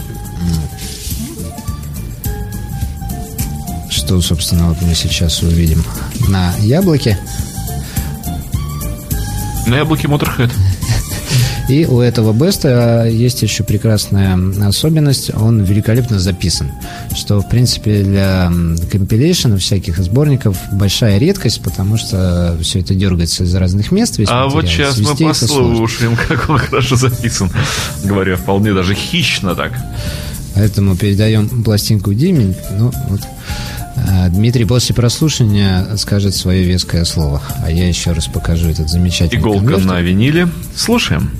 что, 4.11 4.19
собственно, 4.19 4.67
вот 4.67 4.81
мы 4.81 4.93
сейчас 4.93 5.41
увидим 5.41 5.83
на 6.27 6.53
яблоке. 6.59 7.17
На 9.65 9.75
яблоке 9.77 10.07
Motorhead. 10.07 10.51
И 11.71 11.85
у 11.85 12.01
этого 12.01 12.33
беста 12.33 13.05
есть 13.05 13.41
еще 13.43 13.63
прекрасная 13.63 14.37
особенность, 14.67 15.33
он 15.33 15.63
великолепно 15.63 16.19
записан, 16.19 16.69
что, 17.15 17.39
в 17.39 17.47
принципе, 17.47 18.03
для 18.03 18.51
компилейшена 18.91 19.55
всяких 19.55 19.97
сборников 19.99 20.57
большая 20.73 21.17
редкость, 21.17 21.63
потому 21.63 21.95
что 21.95 22.57
все 22.61 22.81
это 22.81 22.93
дергается 22.93 23.45
из 23.45 23.55
разных 23.55 23.93
мест. 23.93 24.17
весь 24.17 24.27
А 24.29 24.47
вот 24.47 24.65
материал, 24.65 24.91
сейчас 24.91 24.97
мы 24.97 25.15
свести 25.15 25.23
это 25.23 25.47
сложно. 25.47 25.69
послушаем, 25.69 26.17
как 26.27 26.49
он 26.49 26.57
хорошо 26.57 26.97
записан. 26.97 27.49
Говоря 28.03 28.35
вполне 28.35 28.73
даже 28.73 28.93
хищно 28.93 29.55
так. 29.55 29.71
Поэтому 30.55 30.97
передаем 30.97 31.63
пластинку 31.63 32.13
Диме. 32.13 32.53
Ну, 32.77 32.91
вот. 33.07 33.21
А, 33.95 34.29
Дмитрий 34.29 34.65
после 34.65 34.95
прослушивания 34.95 35.95
скажет 35.97 36.35
свое 36.35 36.63
веское 36.63 37.05
слово, 37.05 37.41
а 37.63 37.69
я 37.71 37.87
еще 37.87 38.11
раз 38.11 38.27
покажу 38.27 38.69
этот 38.69 38.89
замечательный 38.89 39.39
Иголка 39.41 39.59
конверт. 39.59 39.85
на 39.85 40.01
виниле. 40.01 40.47
Слушаем. 40.75 41.31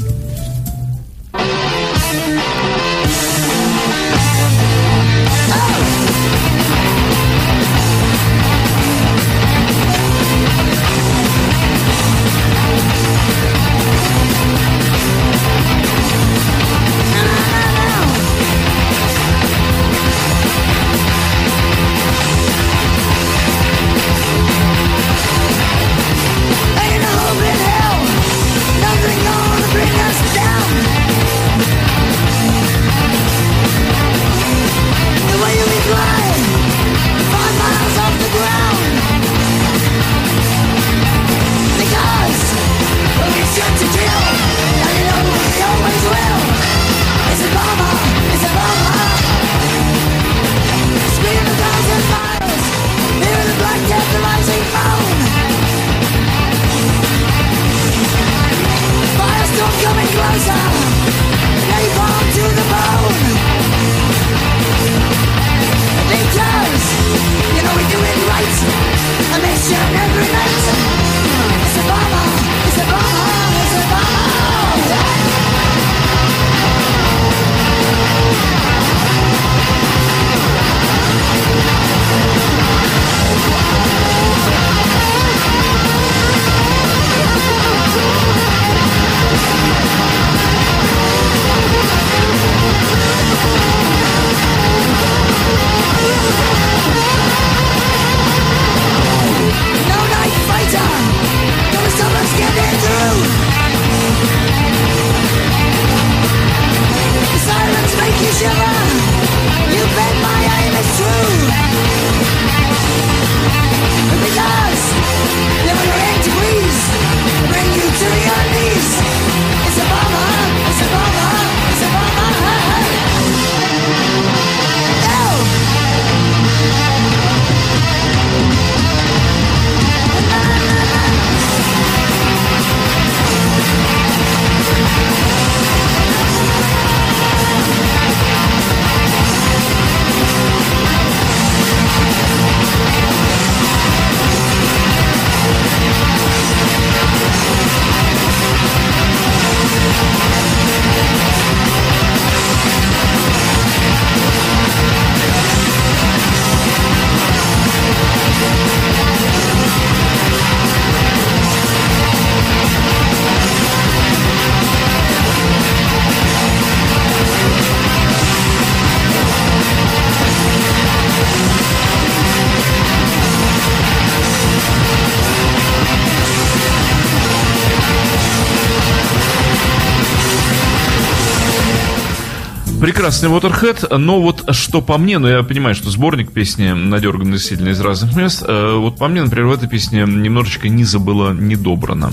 Прекрасный 183.01 183.29
Motorhead, 183.29 183.97
но 183.97 184.21
вот 184.21 184.43
что 184.51 184.79
по 184.79 184.99
мне, 184.99 185.17
ну 185.17 185.27
я 185.27 185.41
понимаю, 185.41 185.73
что 185.73 185.89
сборник 185.89 186.31
песни 186.31 186.71
надерган 186.71 187.31
действительно 187.31 187.69
из 187.69 187.79
разных 187.79 188.15
мест, 188.15 188.43
э, 188.47 188.75
вот 188.77 188.97
по 188.97 189.07
мне, 189.07 189.23
например, 189.23 189.47
в 189.47 189.53
этой 189.53 189.67
песне 189.67 190.01
немножечко 190.01 190.69
низа 190.69 190.99
было 190.99 191.33
недобрано. 191.33 192.11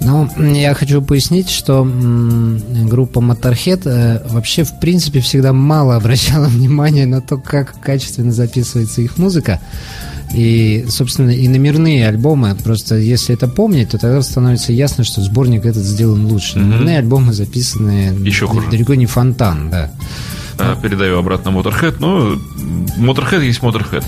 Ну, 0.00 0.28
я 0.52 0.74
хочу 0.74 1.00
пояснить, 1.02 1.48
что 1.48 1.82
м, 1.82 2.88
группа 2.88 3.20
Motorhead 3.20 3.82
э, 3.84 4.28
вообще, 4.28 4.64
в 4.64 4.80
принципе, 4.80 5.20
всегда 5.20 5.52
мало 5.52 5.94
обращала 5.98 6.46
внимание 6.46 7.06
на 7.06 7.20
то, 7.20 7.36
как 7.36 7.80
качественно 7.80 8.32
записывается 8.32 9.02
их 9.02 9.18
музыка. 9.18 9.60
И, 10.34 10.84
собственно, 10.88 11.30
и 11.30 11.46
номерные 11.46 12.08
альбомы, 12.08 12.56
просто 12.62 12.96
если 12.96 13.34
это 13.34 13.46
помнить, 13.46 13.90
то 13.90 13.98
тогда 13.98 14.20
становится 14.22 14.72
ясно, 14.72 15.04
что 15.04 15.20
сборник 15.20 15.64
этот 15.64 15.84
сделан 15.84 16.26
лучше. 16.26 16.58
Номерные 16.58 16.98
альбомы 16.98 17.32
записаны 17.32 18.12
Еще 18.24 18.46
хуже. 18.48 18.68
далеко 18.70 18.94
не 18.94 19.06
фонтан, 19.06 19.70
да. 19.70 19.90
Э, 20.58 20.74
Передаю 20.82 21.18
обратно 21.18 21.50
Motorhead, 21.50 21.96
но 22.00 22.36
Motorhead 22.98 23.44
есть 23.44 23.60
Motorhead. 23.60 24.04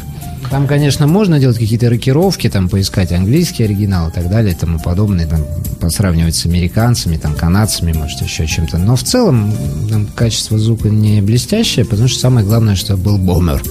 Там, 0.51 0.67
конечно, 0.67 1.07
можно 1.07 1.41
делать 1.41 1.59
какие-то 1.59 1.91
рокировки, 1.91 2.49
там 2.49 2.69
поискать 2.69 3.13
английский 3.13 3.65
оригинал 3.65 4.09
и 4.09 4.13
так 4.13 4.31
далее, 4.31 4.53
и 4.53 4.57
тому 4.57 4.79
подобное, 4.79 5.27
там, 5.27 5.45
посравнивать 5.81 6.37
с 6.37 6.47
американцами, 6.47 7.17
там, 7.17 7.35
канадцами, 7.35 7.93
может, 7.93 8.21
еще 8.21 8.47
чем-то. 8.47 8.79
Но 8.79 8.97
в 8.97 9.03
целом 9.03 9.53
там, 9.91 10.07
качество 10.07 10.59
звука 10.59 10.89
не 10.89 11.21
блестящее, 11.21 11.85
потому 11.85 12.09
что 12.09 12.21
самое 12.21 12.47
главное, 12.47 12.77
что 12.77 12.97
был 12.97 13.19
бомбер. 13.19 13.63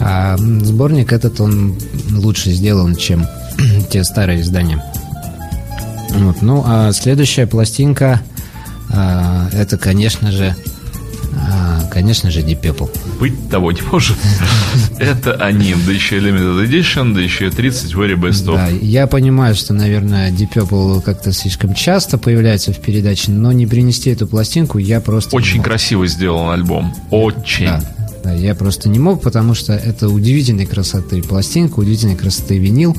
А 0.00 0.36
сборник 0.36 1.12
этот, 1.12 1.40
он 1.40 1.78
лучше 2.10 2.50
сделан, 2.50 2.96
чем 2.96 3.26
те 3.90 4.04
старые 4.04 4.40
издания. 4.40 4.84
Вот. 6.10 6.42
Ну, 6.42 6.62
а 6.66 6.92
следующая 6.92 7.46
пластинка, 7.46 8.20
а, 8.90 9.48
это, 9.52 9.78
конечно 9.78 10.30
же, 10.30 10.54
а, 11.36 11.84
конечно 11.90 12.30
же, 12.30 12.40
Deep 12.40 12.60
Purple. 12.60 12.90
Быть 13.18 13.48
того 13.48 13.72
не 13.72 13.82
может. 13.82 14.16
Это 14.98 15.34
они, 15.34 15.74
да 15.86 15.92
еще 15.92 16.18
Limited 16.18 16.66
Edition, 16.68 17.14
да 17.14 17.20
еще 17.20 17.50
30 17.50 17.92
Very 17.92 18.16
Best 18.16 18.46
of. 18.46 18.54
Да, 18.54 18.68
я 18.68 19.06
понимаю, 19.06 19.54
что, 19.54 19.74
наверное, 19.74 20.30
Deep 20.30 20.54
Purple 20.54 21.02
как-то 21.02 21.32
слишком 21.32 21.74
часто 21.74 22.18
появляется 22.18 22.72
в 22.72 22.80
передаче, 22.80 23.30
но 23.30 23.52
не 23.52 23.66
принести 23.66 24.10
эту 24.10 24.26
пластинку 24.26 24.78
я 24.78 25.00
просто... 25.00 25.34
Очень 25.36 25.62
красиво 25.62 26.06
сделан 26.06 26.50
альбом. 26.50 26.94
Очень. 27.10 27.66
Да, 27.66 27.82
да, 28.22 28.32
я 28.32 28.54
просто 28.54 28.88
не 28.88 28.98
мог, 28.98 29.22
потому 29.22 29.54
что 29.54 29.74
это 29.74 30.08
удивительной 30.08 30.66
красоты 30.66 31.22
пластинка, 31.22 31.80
удивительной 31.80 32.16
красоты 32.16 32.58
винил, 32.58 32.96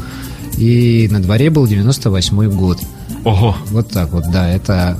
и 0.57 1.07
на 1.11 1.21
дворе 1.21 1.49
был 1.49 1.67
98 1.67 2.51
год. 2.51 2.79
Ого. 3.23 3.55
Вот 3.71 3.89
так 3.89 4.11
вот, 4.11 4.25
да, 4.31 4.49
это, 4.49 4.97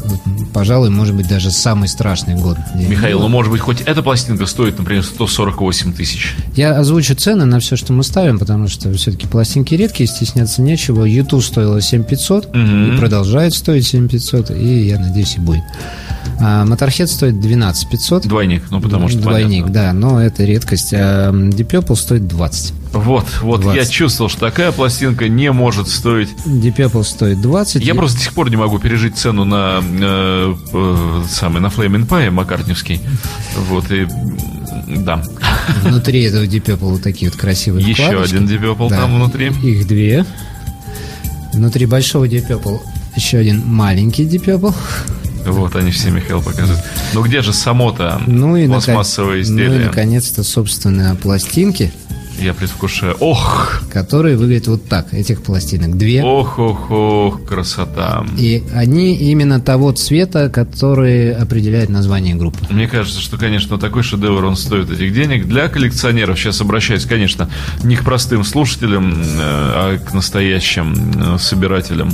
пожалуй, 0.54 0.90
может 0.90 1.16
быть, 1.16 1.28
даже 1.28 1.52
самый 1.52 1.88
страшный 1.88 2.36
год. 2.36 2.58
Михаил, 2.76 3.20
ну 3.20 3.28
может 3.28 3.52
быть 3.52 3.62
хоть 3.62 3.82
эта 3.82 4.02
пластинка 4.02 4.46
стоит, 4.46 4.78
например, 4.78 5.04
148 5.04 5.94
тысяч. 5.94 6.36
Я 6.56 6.78
озвучу 6.78 7.16
цены 7.16 7.46
на 7.46 7.60
все, 7.60 7.76
что 7.76 7.94
мы 7.94 8.04
ставим, 8.04 8.40
потому 8.40 8.68
что 8.68 8.92
все-таки 8.94 9.28
пластинки 9.28 9.74
редкие, 9.76 10.08
стесняться 10.08 10.62
нечего. 10.62 11.06
YouTube 11.06 11.44
стоила 11.44 11.82
7500 11.82 12.56
Мгм. 12.56 12.94
и 12.96 12.98
продолжает 12.98 13.54
стоить 13.54 13.86
7500, 13.88 14.52
и 14.52 14.88
я 14.88 15.00
надеюсь 15.00 15.36
и 15.38 15.40
будет. 15.40 15.64
А 16.40 16.66
Motorhead 16.66 17.08
стоит 17.08 17.40
12500. 17.40 18.28
Двойник, 18.28 18.64
ну 18.70 18.82
потому 18.82 19.08
что 19.08 19.20
Двойник, 19.20 19.66
понятно. 19.66 19.74
да, 19.74 19.94
но 19.94 20.22
это 20.22 20.44
редкость. 20.44 20.94
А 20.94 21.32
Deep 21.32 21.68
Purple 21.70 21.96
стоит 21.96 22.28
20. 22.28 22.74
Вот, 22.94 23.26
вот, 23.42 23.62
20. 23.62 23.82
я 23.82 23.86
чувствовал, 23.90 24.30
что 24.30 24.40
такая 24.42 24.72
пластинка 24.72 25.28
не 25.30 25.52
может 25.52 25.88
стоить. 25.88 26.30
Deep 26.46 26.76
Purple 26.78 27.04
стоит 27.04 27.42
20. 27.42 27.84
Я 27.86 27.95
Просто 27.96 28.18
до 28.18 28.24
сих 28.24 28.34
пор 28.34 28.50
не 28.50 28.56
могу 28.58 28.80
пережить 28.80 29.18
цену 29.18 29.46
на 29.46 29.82
э, 29.82 30.54
э, 30.74 31.24
самый 31.30 31.62
на 31.62 31.68
Flame 31.68 32.08
Pie 32.08 32.30
маккартневский. 32.32 33.00
Вот 33.70 33.92
и 33.92 34.08
да. 34.88 35.24
Внутри 35.84 36.24
этого 36.24 36.44
Deep 36.44 36.64
Purple 36.66 36.78
вот 36.92 37.02
такие 37.04 37.32
вот 37.32 37.40
красивые 37.40 37.86
Еще 37.86 38.04
вкладочки. 38.04 38.36
один 38.36 38.48
Deep 38.48 38.62
Purple 38.62 38.90
Да, 38.90 38.98
там 39.02 39.16
внутри. 39.16 39.48
Их 39.48 39.88
две. 39.88 40.26
Внутри 41.54 41.86
большого 41.86 42.26
Deep 42.28 42.48
Purple 42.48 42.80
еще 43.16 43.38
один 43.38 43.66
маленький 43.66 44.24
Deep 44.26 44.46
Purple. 44.46 44.74
Вот 45.46 45.76
они 45.76 45.92
все 45.92 46.10
Михаил 46.10 46.42
показывает. 46.42 46.84
Ну 47.14 47.22
где 47.24 47.42
же 47.42 47.54
само-то 47.54 48.20
Ну 48.26 48.56
и, 48.58 48.68
пластмассовое 48.68 49.34
ну 49.34 49.38
и 49.38 49.42
изделие? 49.44 49.86
наконец-то, 49.86 50.44
собственно, 50.44 51.16
пластинки, 51.16 51.94
Я 52.40 52.54
предвкушаю. 52.54 53.16
Ох, 53.20 53.82
которые 53.92 54.38
выглядят 54.38 54.68
вот 54.68 54.88
так. 54.88 55.14
Этих 55.14 55.42
пластинок 55.42 55.98
две. 55.98 56.24
ох, 56.24 56.60
ох, 56.60 56.92
ох, 56.92 57.46
красота. 57.46 58.26
И 58.38 58.64
они 58.74 59.16
именно 59.16 59.60
того 59.60 59.92
цвета, 59.92 60.50
который 60.50 61.34
определяет 61.34 61.90
название 61.90 62.36
группы. 62.36 62.60
Мне 62.70 62.88
кажется, 62.88 63.22
что, 63.22 63.38
конечно, 63.38 63.78
такой 63.78 64.04
шедевр, 64.04 64.44
он 64.46 64.56
стоит 64.56 64.92
этих 64.92 65.14
денег. 65.14 65.48
Для 65.48 65.68
коллекционеров, 65.68 66.40
сейчас 66.40 66.62
обращаюсь, 66.62 67.06
конечно, 67.06 67.50
не 67.84 67.96
к 67.96 68.04
простым 68.04 68.44
слушателям, 68.44 69.14
э, 69.14 69.16
а 69.40 69.98
к 69.98 70.14
настоящим 70.14 70.94
э, 71.16 71.38
собирателям 71.40 72.14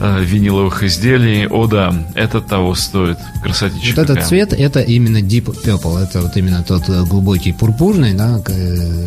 э, 0.00 0.24
виниловых 0.24 0.82
изделий. 0.82 1.46
О 1.46 1.66
да, 1.66 1.94
это 2.14 2.40
того 2.40 2.74
стоит. 2.74 3.18
Красотища 3.42 3.94
Вот 3.94 4.10
этот 4.10 4.24
цвет, 4.26 4.52
это 4.52 4.80
именно 4.80 5.18
Deep 5.18 5.44
Purple. 5.64 6.02
Это 6.02 6.22
вот 6.22 6.36
именно 6.36 6.64
тот 6.64 6.88
э, 6.88 7.04
глубокий 7.04 7.52
пурпурный, 7.52 8.14
да, 8.14 8.40
э, 8.48 9.06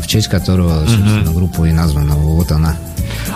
в 0.00 0.06
честь 0.06 0.28
которого, 0.28 0.86
собственно, 0.86 1.32
группа 1.32 1.64
и 1.64 1.72
названа. 1.72 2.14
Вот 2.14 2.50
она. 2.52 2.76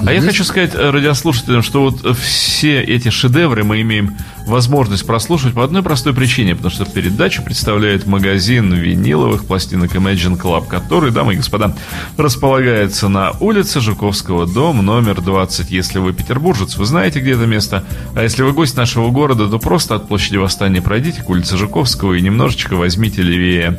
А 0.05 0.13
я 0.13 0.21
хочу 0.21 0.45
сказать 0.45 0.75
э, 0.75 0.91
радиослушателям, 0.91 1.63
что 1.63 1.83
вот 1.83 2.05
э, 2.05 2.13
все 2.13 2.81
эти 2.81 3.11
шедевры 3.11 3.65
мы 3.65 3.81
имеем 3.83 4.17
возможность 4.47 5.07
прослушать 5.07 5.55
по 5.55 5.65
одной 5.65 5.83
простой 5.83 6.15
причине, 6.15 6.55
потому 6.55 6.73
что 6.73 6.85
передачу 6.85 7.43
представляет 7.43 8.07
магазин 8.07 8.73
виниловых 8.73 9.45
пластинок 9.45 9.95
Imagine 9.95 10.41
Club, 10.41 10.67
который, 10.67 11.11
дамы 11.11 11.35
и 11.35 11.37
господа, 11.37 11.75
располагается 12.17 13.09
на 13.09 13.33
улице 13.41 13.81
Жуковского, 13.81 14.47
дом 14.47 14.85
номер 14.85 15.21
20. 15.21 15.71
Если 15.71 15.99
вы 15.99 16.13
петербуржец, 16.13 16.77
вы 16.77 16.87
знаете, 16.87 17.21
где 17.21 17.33
это 17.33 17.47
место, 17.47 17.85
а 18.15 18.23
если 18.23 18.43
вы 18.43 18.53
гость 18.53 18.77
нашего 18.77 19.11
города, 19.11 19.49
то 19.49 19.59
просто 19.59 19.97
от 19.97 20.09
площади 20.09 20.37
Восстания 20.37 20.81
пройдите 20.81 21.23
к 21.23 21.29
улице 21.29 21.57
Жуковского 21.57 22.15
и 22.15 22.21
немножечко 22.21 22.77
возьмите 22.77 23.23
левее. 23.23 23.79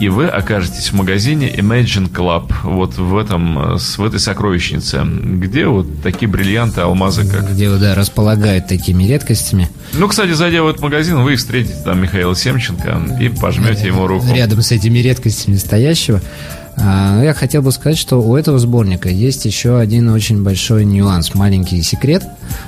И 0.00 0.08
вы 0.08 0.26
окажетесь 0.26 0.90
в 0.90 0.94
магазине 0.94 1.48
Imagine 1.48 2.10
Club, 2.10 2.52
вот 2.64 2.98
в 2.98 3.16
этом, 3.16 3.76
э, 3.76 3.76
в 3.78 4.04
этой 4.04 4.18
сокровищнице, 4.18 5.04
где 5.52 5.66
вот 5.66 5.86
такие 6.02 6.28
бриллианты, 6.30 6.80
алмазы, 6.80 7.30
как... 7.30 7.52
где 7.52 7.68
да, 7.76 7.94
располагают 7.94 8.68
такими 8.68 9.04
редкостями. 9.04 9.68
Ну, 9.92 10.08
кстати, 10.08 10.32
зайдя 10.32 10.62
в 10.62 10.68
этот 10.68 10.80
магазин, 10.80 11.18
вы 11.22 11.36
встретите 11.36 11.76
там 11.84 12.00
Михаила 12.00 12.34
Семченко 12.34 13.18
и 13.20 13.28
пожмете 13.28 13.88
ему 13.88 14.06
руку. 14.06 14.24
Рядом 14.32 14.62
с 14.62 14.72
этими 14.72 15.00
редкостями 15.00 15.56
стоящего. 15.56 16.22
А, 16.76 17.22
Я 17.22 17.34
хотел 17.34 17.62
бы 17.62 17.70
сказать, 17.72 17.98
что 17.98 18.20
у 18.22 18.34
этого 18.36 18.58
сборника 18.58 19.08
есть 19.08 19.44
еще 19.44 19.78
один 19.78 20.08
очень 20.10 20.42
большой 20.42 20.84
нюанс, 20.84 21.34
маленький 21.34 21.82
секрет. 21.82 22.24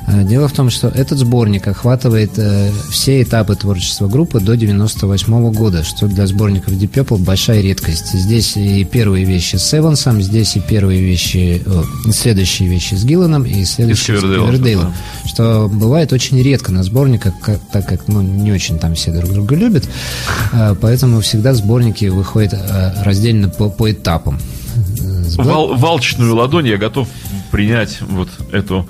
А, 0.06 0.22
Дело 0.22 0.48
в 0.48 0.52
том, 0.52 0.70
что 0.70 0.88
этот 0.88 1.18
сборник 1.18 1.66
охватывает 1.66 2.32
э, 2.36 2.70
все 2.90 3.22
этапы 3.22 3.56
творчества 3.56 4.06
группы 4.06 4.40
до 4.40 4.56
98 4.56 5.52
года, 5.52 5.82
что 5.84 6.06
для 6.06 6.26
сборников 6.26 6.74
Deep 6.74 6.90
Purple 6.92 7.18
большая 7.18 7.60
редкость. 7.62 8.12
Здесь 8.12 8.56
и 8.56 8.84
первые 8.84 9.24
вещи 9.24 9.56
с 9.56 9.72
Эвансом, 9.78 10.20
здесь 10.22 10.56
и 10.56 10.60
первые 10.60 11.00
вещи, 11.02 11.62
о, 11.66 11.84
и 12.08 12.12
следующие 12.12 12.68
вещи 12.68 12.94
с 12.94 13.04
Гилланом, 13.04 13.44
и 13.44 13.64
следующие 13.64 14.18
с 14.18 14.22
Ривердейлом, 14.22 14.48
Ривердейлом, 14.50 14.94
что 15.24 15.70
бывает 15.72 16.12
очень 16.12 16.40
редко 16.42 16.72
на 16.72 16.82
сборниках, 16.82 17.34
как- 17.40 17.60
так 17.72 17.86
как 17.88 18.06
ну, 18.08 18.20
не 18.20 18.52
очень 18.52 18.78
там 18.78 18.94
все 18.94 19.12
друг 19.12 19.30
друга 19.32 19.54
любят, 19.56 19.88
А, 20.52 20.74
поэтому 20.74 21.20
всегда 21.20 21.54
сборники 21.54 22.04
выходят 22.06 22.54
раздельно 23.02 23.48
по, 23.48 23.68
по 23.70 23.93
Э, 25.00 25.24
Black- 25.36 25.44
Вал- 25.46 25.74
валчную 25.76 26.34
ладонь 26.34 26.66
я 26.68 26.76
готов 26.76 27.08
принять 27.50 28.00
вот 28.00 28.28
эту... 28.52 28.88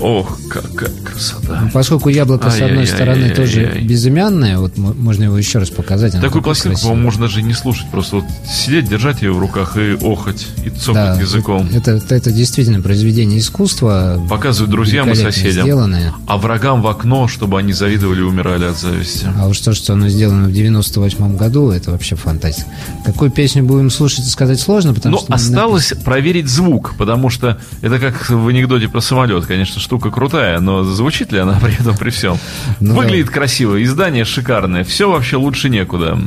Ох, 0.00 0.38
какая 0.48 0.90
красота. 1.04 1.70
Поскольку 1.72 2.08
яблоко 2.08 2.50
с 2.50 2.60
одной 2.60 2.86
стороны 2.86 3.30
тоже 3.30 3.80
безымянное, 3.82 4.58
вот 4.58 4.76
мо- 4.78 4.94
можно 4.94 5.24
его 5.24 5.36
еще 5.38 5.58
раз 5.58 5.70
показать. 5.70 6.12
Такую 6.20 6.42
пластинку, 6.42 6.80
по-моему, 6.80 7.02
можно 7.04 7.24
и 7.24 7.42
не 7.42 7.52
слушать, 7.54 7.86
просто 7.90 8.16
вот 8.16 8.24
сидеть, 8.48 8.88
держать 8.88 9.22
ее 9.22 9.32
в 9.32 9.38
руках 9.38 9.76
и 9.76 9.96
охать, 10.00 10.46
и 10.64 10.70
цокать 10.70 10.94
Да, 11.16 11.20
языком. 11.20 11.68
Это, 11.72 11.92
это, 11.92 12.14
это 12.14 12.30
действительно 12.30 12.80
произведение 12.80 13.38
искусства. 13.38 14.24
Показывают 14.28 14.70
друзьям 14.70 15.10
и 15.10 15.14
соседям. 15.14 15.64
сделанное. 15.64 16.14
А 16.26 16.36
врагам 16.38 16.82
в 16.82 16.86
окно, 16.86 17.26
чтобы 17.28 17.58
они 17.58 17.72
завидовали 17.72 18.20
и 18.20 18.22
умирали 18.24 18.64
от 18.66 18.78
зависти. 18.78 19.26
А 19.38 19.48
уж 19.48 19.58
то, 19.60 19.72
что 19.74 19.94
оно 19.94 20.08
сделано 20.08 20.48
в 20.48 20.52
98 20.52 21.36
году, 21.36 21.70
это 21.70 21.90
вообще 21.90 22.16
фантастика. 22.16 22.68
Какую 23.04 23.30
песню 23.30 23.64
будем 23.64 23.90
слушать, 23.90 24.24
сказать 24.26 24.60
сложно, 24.60 24.94
потому 24.94 25.16
Но 25.16 25.22
что... 25.22 25.34
осталось 25.34 25.92
проверить 26.04 26.48
звук, 26.48 26.94
потому 26.96 27.30
что 27.30 27.58
это 27.80 27.98
как 27.98 28.28
в 28.30 28.48
анекдоте 28.48 28.88
про 28.88 29.00
самолет. 29.00 29.46
Конечно, 29.46 29.80
штука 29.82 30.10
крутая, 30.10 30.60
но 30.60 30.84
звучит 30.84 31.32
ли 31.32 31.38
она 31.38 31.58
при 31.62 31.74
этом 31.78 31.96
при 31.96 32.10
всем? 32.10 32.38
Ну 32.80 32.94
Выглядит 32.94 33.30
красиво, 33.30 33.82
издание 33.82 34.24
шикарное, 34.24 34.84
все 34.84 35.10
вообще 35.10 35.36
лучше 35.36 35.68
некуда. 35.68 36.18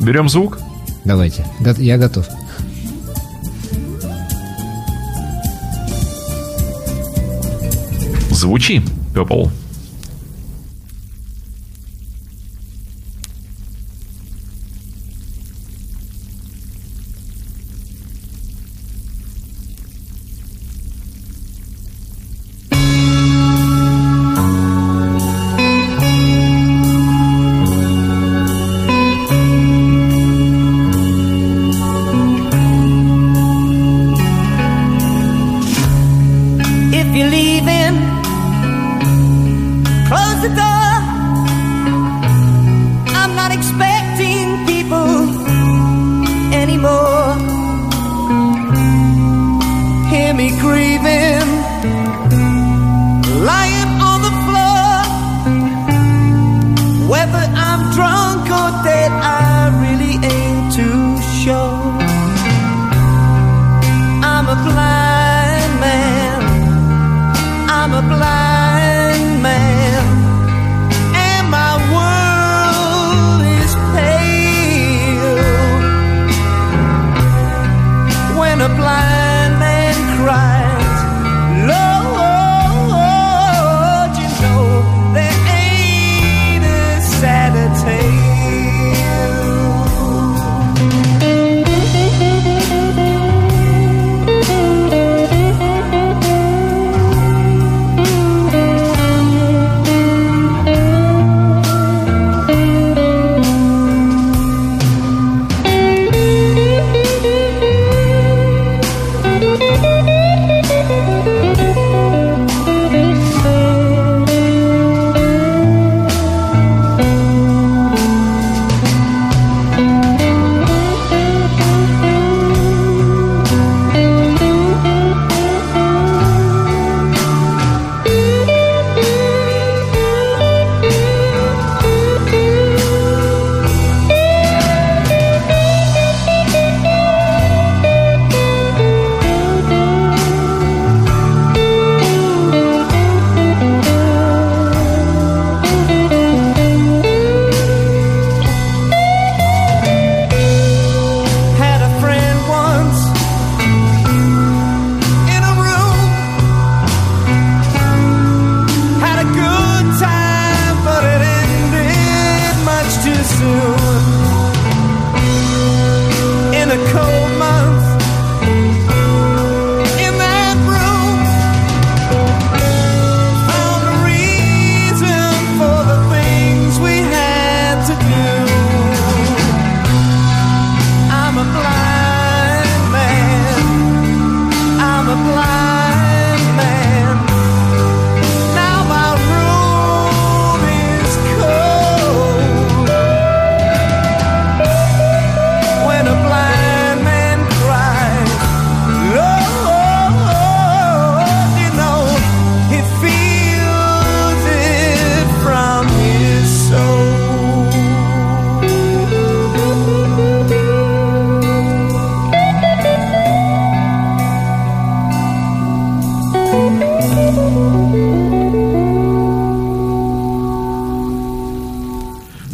Берем 0.00 0.28
звук? 0.28 0.58
Давайте, 1.04 1.44
я 1.78 1.98
готов. 1.98 2.26
Звучи, 8.30 8.82
Пепл. 9.14 9.46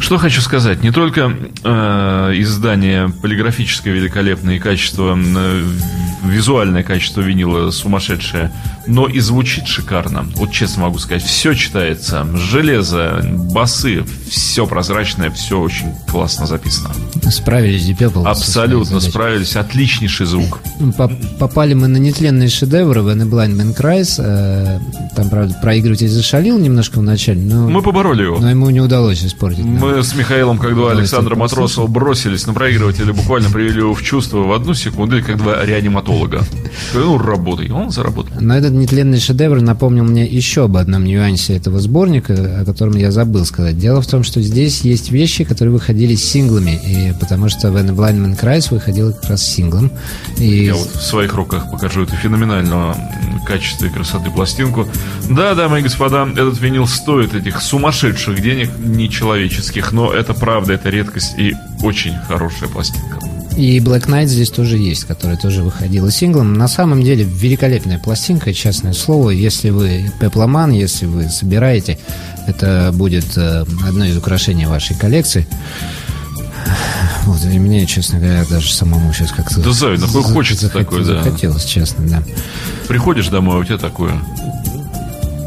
Что 0.09 0.17
хочу 0.17 0.41
сказать, 0.41 0.81
не 0.81 0.89
только 0.89 1.31
э, 1.63 2.31
издание 2.37 3.09
полиграфическое 3.21 3.93
великолепное 3.93 4.55
и 4.55 4.59
качество, 4.59 5.15
э, 5.15 5.63
визуальное 6.25 6.81
качество 6.81 7.21
винила 7.21 7.69
сумасшедшее, 7.69 8.51
но 8.87 9.05
и 9.05 9.19
звучит 9.19 9.67
шикарно. 9.67 10.25
Вот 10.35 10.51
честно 10.51 10.85
могу 10.85 10.97
сказать, 10.97 11.21
все 11.21 11.53
читается, 11.53 12.25
железо, 12.35 13.21
басы, 13.53 14.03
все 14.27 14.65
прозрачное, 14.65 15.29
все 15.29 15.59
очень 15.59 15.93
классно 16.07 16.47
записано. 16.47 16.89
Справились 17.29 17.87
Deep 17.87 18.11
своей 18.11 18.25
Абсолютно 18.25 19.01
справились, 19.01 19.55
отличнейший 19.55 20.25
звук. 20.25 20.57
Поп- 20.97 21.37
Попали 21.37 21.75
мы 21.75 21.87
на 21.87 21.97
нетленные 21.97 22.49
шедевры 22.49 23.01
When 23.01 23.21
a 23.21 23.25
Blind 23.25 23.55
Man 23.55 23.77
Cries. 23.77 24.19
Там, 25.19 25.29
правда, 25.29 25.53
проигрыватель 25.61 26.07
зашалил 26.07 26.57
немножко 26.57 26.99
в 26.99 27.03
начале, 27.03 27.41
но, 27.41 27.67
Мы 27.69 27.81
побороли 27.81 28.23
его. 28.23 28.39
но 28.39 28.49
ему 28.49 28.69
не 28.69 28.79
удалось 28.79 29.25
испортить. 29.25 29.65
да. 29.65 29.85
Мы 29.85 30.01
с 30.01 30.15
Михаилом, 30.15 30.57
как 30.57 30.75
два 30.75 30.91
Александра. 30.91 31.35
Матросова, 31.35 31.87
бросились 31.87 32.47
на 32.47 32.53
проигрыватель 32.53 33.09
и 33.09 33.11
буквально 33.11 33.49
привели 33.49 33.79
его 33.79 33.93
в 33.93 34.01
чувство 34.01 34.37
в 34.39 34.53
одну 34.53 34.73
секунду, 34.73 35.17
или 35.17 35.23
как 35.23 35.35
два 35.37 35.65
реаниматолога. 35.65 36.43
Ну, 36.93 37.17
работай. 37.17 37.69
Он 37.69 37.89
заработал. 37.91 38.31
Но 38.39 38.55
этот 38.55 38.71
нетленный 38.71 39.19
шедевр 39.19 39.59
напомнил 39.59 40.05
мне 40.05 40.25
еще 40.25 40.63
об 40.65 40.77
одном 40.77 41.03
нюансе 41.03 41.57
этого 41.57 41.81
сборника, 41.81 42.61
о 42.61 42.63
котором 42.63 42.95
я 42.95 43.11
забыл 43.11 43.43
сказать. 43.45 43.77
Дело 43.77 44.01
в 44.01 44.07
том, 44.07 44.23
что 44.23 44.41
здесь 44.41 44.81
есть 44.81 45.11
вещи, 45.11 45.43
которые 45.43 45.73
выходили 45.73 46.15
синглами, 46.15 46.79
и 46.85 47.13
потому 47.19 47.49
что 47.49 47.67
When 47.67 47.89
a 47.89 47.93
Blind 47.93 48.23
Man 48.25 48.39
Cries 48.39 48.67
выходил 48.73 49.11
как 49.11 49.31
раз 49.31 49.43
синглом. 49.45 49.91
И 50.37 50.65
Я 50.67 50.75
вот 50.75 50.87
в 50.95 51.01
своих 51.03 51.33
руках 51.33 51.69
покажу 51.71 52.03
эту 52.03 52.15
феноменального 52.15 52.93
м, 52.93 53.41
качества 53.45 53.85
и 53.87 53.89
красоты 53.89 54.31
пластинку. 54.31 54.87
Да, 55.29 55.53
дамы 55.55 55.79
и 55.79 55.81
господа, 55.83 56.27
этот 56.31 56.59
винил 56.59 56.87
стоит 56.87 57.33
этих 57.35 57.61
сумасшедших 57.61 58.41
денег, 58.41 58.71
нечеловеческих, 58.79 59.91
но 59.91 60.11
это 60.11 60.33
правда, 60.33 60.73
это 60.73 60.89
редкость 60.89 61.33
и 61.37 61.55
очень 61.83 62.15
хорошая 62.27 62.69
пластинка. 62.69 63.19
И 63.57 63.79
Black 63.79 64.07
Knight 64.07 64.27
здесь 64.27 64.49
тоже 64.49 64.77
есть, 64.77 65.03
которая 65.03 65.35
тоже 65.37 65.63
выходила 65.63 66.09
синглом. 66.11 66.53
На 66.53 66.67
самом 66.69 67.03
деле 67.03 67.25
великолепная 67.25 67.99
пластинка, 67.99 68.53
честное 68.53 68.93
слово. 68.93 69.31
Если 69.31 69.69
вы 69.69 70.09
пепломан, 70.19 70.71
если 70.71 71.05
вы 71.05 71.29
собираете, 71.29 71.99
это 72.47 72.91
будет 72.93 73.37
э, 73.37 73.65
одно 73.85 74.05
из 74.05 74.15
украшений 74.15 74.65
вашей 74.65 74.95
коллекции. 74.97 75.45
Вот, 77.25 77.43
и 77.45 77.59
мне, 77.59 77.85
честно 77.85 78.19
говоря, 78.19 78.45
даже 78.49 78.71
самому 78.73 79.11
сейчас 79.13 79.31
как-то... 79.31 79.59
Да 79.61 79.71
завидно, 79.73 80.07
за- 80.07 80.21
хочется 80.21 80.67
захот- 80.67 80.79
такое, 80.85 81.03
да. 81.03 81.23
Захотелось, 81.23 81.65
честно, 81.65 82.07
да. 82.07 82.23
Приходишь 82.87 83.27
домой, 83.27 83.57
а 83.57 83.59
у 83.59 83.63
тебя 83.63 83.77
такое. 83.77 84.13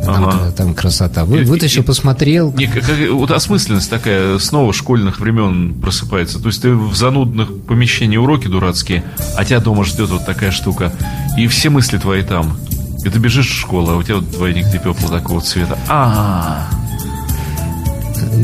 Там, 0.05 0.25
Ага. 0.29 0.51
там 0.57 0.75
красота. 0.75 1.25
Вы, 1.25 1.45
вытащил, 1.45 1.85
посмотрел. 1.85 2.53
Не, 2.55 2.67
как- 2.67 2.85
вот 3.13 3.31
осмысленность 3.31 3.89
такая 3.89 4.39
снова 4.39 4.73
школьных 4.73 5.21
времен 5.21 5.75
просыпается. 5.81 6.41
То 6.41 6.49
есть 6.49 6.61
ты 6.63 6.75
в 6.75 6.95
занудных 6.95 7.63
помещениях 7.69 8.23
уроки 8.23 8.49
дурацкие, 8.49 9.05
а 9.37 9.45
тебя 9.45 9.61
дома 9.61 9.85
ждет 9.85 10.11
вот 10.11 10.27
такая 10.27 10.51
штука. 10.51 10.93
И 11.39 11.47
все 11.47 11.71
мысли 11.71 11.99
твои 11.99 12.23
там. 12.23 12.57
И 13.05 13.09
ты 13.11 13.19
бежишь 13.19 13.49
в 13.51 13.59
школу, 13.61 13.91
а 13.93 13.97
у 13.97 14.03
тебя 14.03 14.17
вот 14.17 14.31
двойник 14.31 14.69
Дипепла 14.71 15.09
такого 15.09 15.41
цвета. 15.41 15.79
А, 15.89 16.67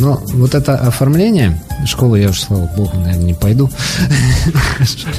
Но 0.01 0.21
вот 0.35 0.55
это 0.55 0.77
оформление, 0.77 1.61
в 1.83 1.87
школу 1.87 2.17
я 2.17 2.31
уж, 2.31 2.41
слава 2.41 2.67
богу, 2.77 2.97
наверное, 2.99 3.25
не 3.25 3.35
пойду. 3.35 3.71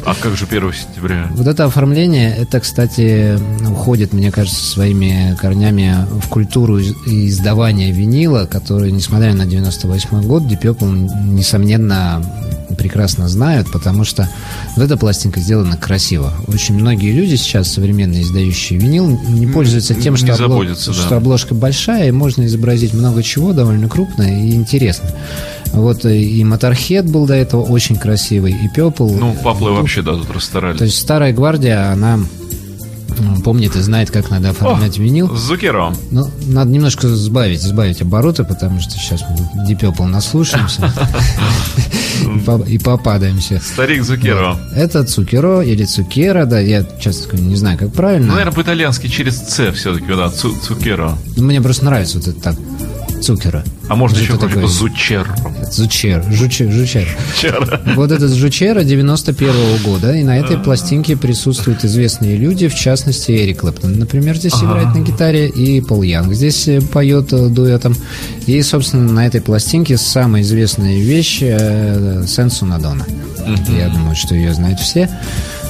а 0.05 0.13
как 0.15 0.35
же 0.35 0.45
1 0.45 0.73
сентября? 0.73 1.27
Вот 1.31 1.47
это 1.47 1.65
оформление, 1.65 2.35
это, 2.35 2.59
кстати, 2.59 3.39
уходит, 3.69 4.13
мне 4.13 4.31
кажется, 4.31 4.63
своими 4.63 5.35
корнями 5.39 5.95
в 6.21 6.27
культуру 6.27 6.79
из- 6.79 6.93
издавания 7.05 7.91
винила, 7.91 8.45
который, 8.45 8.91
несмотря 8.91 9.33
на 9.33 9.45
98 9.45 10.21
год, 10.23 10.43
Purple, 10.43 11.09
несомненно, 11.25 12.21
прекрасно 12.77 13.27
знают, 13.29 13.71
потому 13.71 14.03
что 14.03 14.29
вот 14.75 14.83
эта 14.83 14.97
пластинка 14.97 15.39
сделана 15.39 15.77
красиво. 15.77 16.33
Очень 16.47 16.75
многие 16.75 17.11
люди 17.11 17.35
сейчас, 17.35 17.71
современные 17.71 18.21
издающие 18.23 18.77
винил, 18.79 19.07
не 19.27 19.47
пользуются 19.47 19.95
тем, 19.95 20.17
что, 20.17 20.27
обло- 20.27 20.67
да. 20.67 20.93
что 20.93 21.15
обложка 21.17 21.53
большая, 21.55 22.09
и 22.09 22.11
можно 22.11 22.45
изобразить 22.45 22.93
много 22.93 23.23
чего 23.23 23.53
довольно 23.53 23.87
крупно 23.89 24.23
и 24.23 24.53
интересно. 24.53 25.09
Вот 25.73 26.05
э, 26.05 26.17
и 26.17 26.43
Моторхед 26.43 27.09
был 27.09 27.25
до 27.27 27.35
этого 27.35 27.61
очень 27.63 27.95
красивый, 27.95 28.53
и 28.53 28.67
Пепл. 28.69 29.09
Ну, 29.09 29.35
Паплы 29.43 29.71
вообще, 29.71 30.01
да, 30.01 30.13
тут 30.13 30.29
расстарались. 30.31 30.77
То 30.79 30.85
есть 30.85 30.97
старая 30.97 31.31
гвардия, 31.33 31.91
она 31.91 32.15
м, 33.17 33.41
помнит 33.43 33.75
и 33.75 33.79
знает, 33.81 34.11
как 34.11 34.29
надо 34.31 34.49
оформлять 34.49 34.97
винил. 34.97 35.33
Зукеро. 35.35 35.93
Ну, 36.11 36.27
надо 36.47 36.71
немножко 36.71 37.07
сбавить, 37.07 37.61
сбавить 37.61 38.01
обороты, 38.01 38.43
потому 38.43 38.79
что 38.79 38.91
сейчас 38.93 39.23
мы 39.29 39.73
Purple 39.75 40.05
наслушаемся 40.07 40.91
и 42.35 42.39
по- 42.39 42.63
и 42.67 42.77
попадаемся. 42.77 43.61
Старик 43.63 44.03
Зукеро. 44.03 44.57
Это 44.75 45.03
Цукеро 45.03 45.61
или 45.61 45.83
Цукера, 45.85 46.45
да, 46.45 46.59
я 46.59 46.83
часто 46.99 47.35
не 47.37 47.55
знаю, 47.55 47.77
как 47.77 47.89
Ну, 47.89 47.93
правильно. 47.93 48.27
наверное, 48.33 48.53
по-итальянски 48.53 49.07
через 49.07 49.37
С 49.37 49.71
все-таки, 49.73 50.07
да, 50.15 50.29
цу- 50.29 50.55
Цукеро. 50.55 51.17
Но 51.37 51.43
Мне 51.43 51.61
просто 51.61 51.85
нравится 51.85 52.17
вот 52.17 52.27
это 52.27 52.39
так. 52.41 52.55
Цукера. 53.21 53.63
А 53.87 53.95
можно 53.95 54.17
еще 54.17 54.37
такое? 54.37 54.67
Зучер. 54.67 55.27
Зучер, 55.71 56.23
жучер, 56.31 56.71
жучер. 56.71 57.07
Чер. 57.39 57.81
Вот 57.95 58.11
этот 58.11 58.33
Жучера 58.33 58.83
91 58.83 59.83
года, 59.83 60.13
и 60.13 60.23
на 60.23 60.37
этой 60.37 60.57
пластинке 60.57 61.17
присутствуют 61.17 61.83
известные 61.83 62.37
люди, 62.37 62.67
в 62.67 62.75
частности 62.75 63.31
Эрик 63.31 63.61
Клэптон, 63.61 63.99
например, 63.99 64.37
здесь 64.37 64.55
играет 64.55 64.95
на 64.95 64.99
гитаре, 64.99 65.47
и 65.47 65.81
Пол 65.81 66.01
Янг 66.03 66.33
здесь 66.33 66.67
э, 66.67 66.81
поет 66.81 67.33
э, 67.33 67.47
дуэтом. 67.49 67.95
И, 68.45 68.61
собственно, 68.61 69.11
на 69.11 69.27
этой 69.27 69.41
пластинке 69.41 69.97
самая 69.97 70.41
известная 70.41 70.99
вещь 70.99 71.39
э, 71.41 72.23
Сенсу 72.27 72.65
Надона. 72.65 73.05
Я 73.69 73.89
думаю, 73.89 74.15
что 74.15 74.35
ее 74.35 74.53
знают 74.53 74.79
все. 74.79 75.09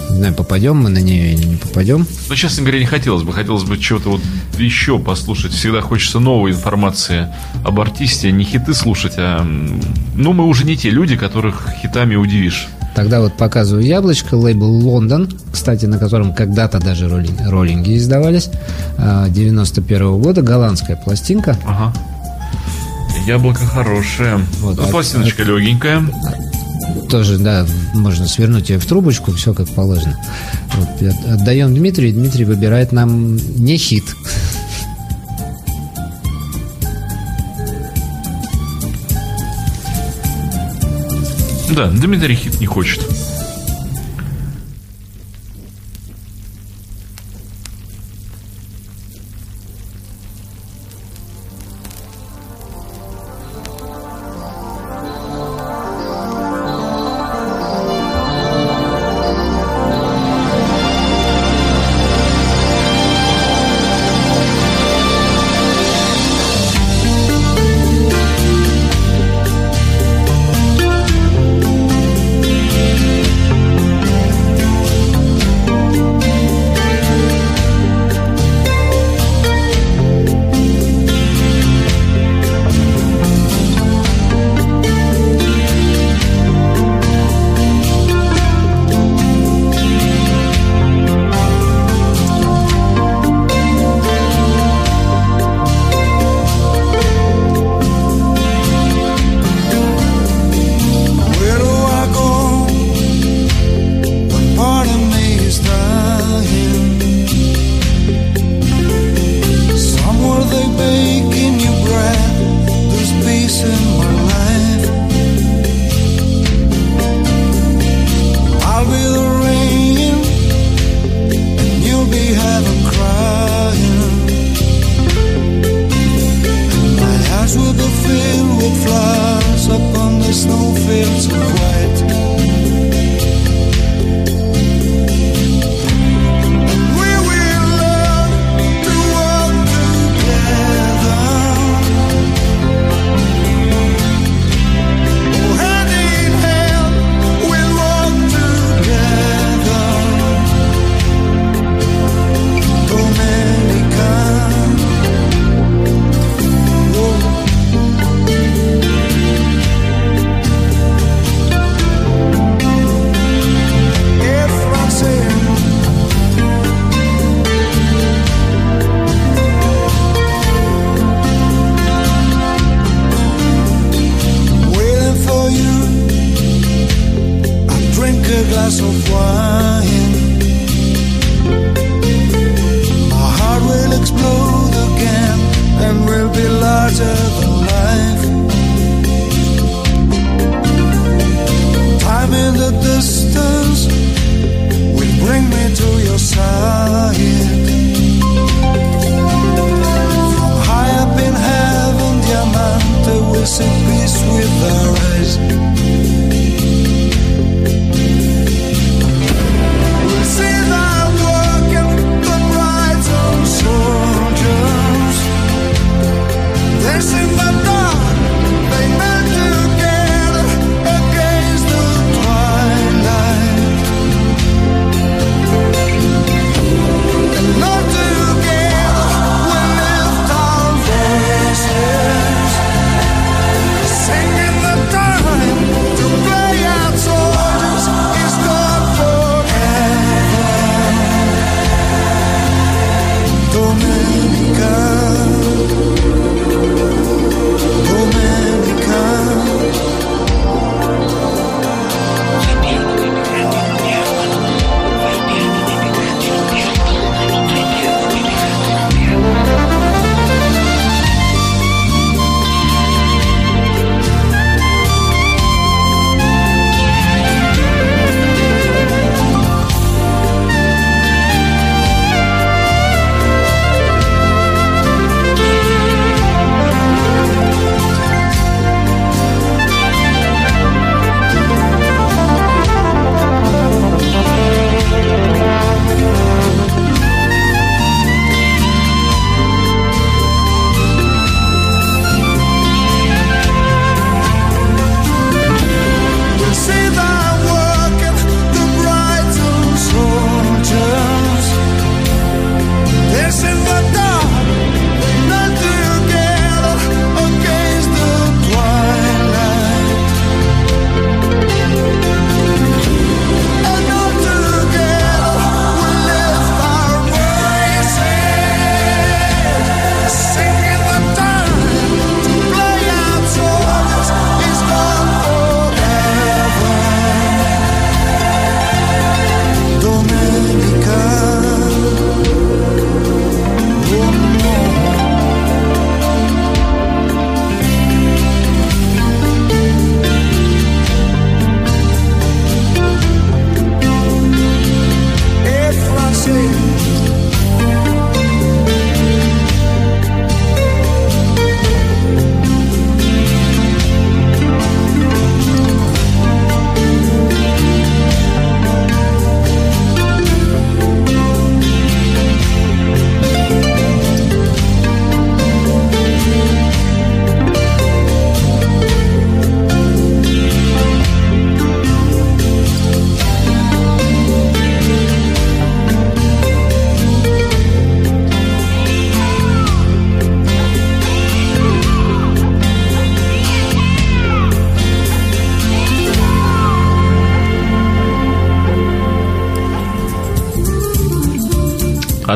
Не 0.09 0.17
знаю, 0.17 0.33
попадем 0.33 0.77
мы 0.77 0.89
на 0.89 0.97
нее 0.99 1.33
или 1.33 1.45
не 1.45 1.55
попадем. 1.55 2.05
Ну, 2.29 2.35
честно 2.35 2.63
говоря, 2.63 2.79
не 2.79 2.85
хотелось 2.85 3.23
бы. 3.23 3.31
Хотелось 3.33 3.63
бы 3.63 3.77
чего-то 3.77 4.09
вот 4.09 4.21
еще 4.57 4.97
послушать. 4.99 5.53
Всегда 5.53 5.81
хочется 5.81 6.19
новой 6.19 6.51
информации 6.51 7.27
об 7.63 7.79
артисте. 7.79 8.31
Не 8.31 8.43
хиты 8.43 8.73
слушать, 8.73 9.13
а... 9.17 9.43
Ну, 10.15 10.33
мы 10.33 10.45
уже 10.45 10.65
не 10.65 10.75
те 10.75 10.89
люди, 10.89 11.15
которых 11.15 11.67
хитами 11.81 12.15
удивишь. 12.15 12.67
Тогда 12.95 13.21
вот 13.21 13.37
показываю 13.37 13.85
яблочко, 13.85 14.33
лейбл 14.35 14.65
Лондон, 14.65 15.29
кстати, 15.53 15.85
на 15.85 15.99
котором 15.99 16.33
когда-то 16.33 16.79
даже 16.79 17.07
роли- 17.07 17.29
роллинги 17.47 17.95
издавались, 17.95 18.49
а, 18.97 19.29
91 19.29 20.19
года, 20.19 20.41
голландская 20.41 20.97
пластинка. 20.97 21.55
Ага. 21.65 21.93
Яблоко 23.27 23.59
хорошее. 23.65 24.39
Вот, 24.61 24.77
Ну, 24.77 24.83
а- 24.83 24.87
пластиночка 24.87 25.43
легенькая. 25.43 26.03
Тоже, 27.09 27.37
да, 27.37 27.65
можно 27.93 28.27
свернуть 28.27 28.69
ее 28.69 28.79
в 28.79 28.85
трубочку, 28.85 29.31
все 29.31 29.53
как 29.53 29.67
положено. 29.69 30.17
Вот, 30.75 30.87
отдаем 31.27 31.73
Дмитрию, 31.73 32.09
и 32.11 32.13
Дмитрий 32.13 32.45
выбирает 32.45 32.91
нам 32.91 33.35
не 33.35 33.77
хит. 33.77 34.03
Да, 41.71 41.87
Дмитрий 41.87 42.35
хит 42.35 42.59
не 42.59 42.65
хочет. 42.65 43.01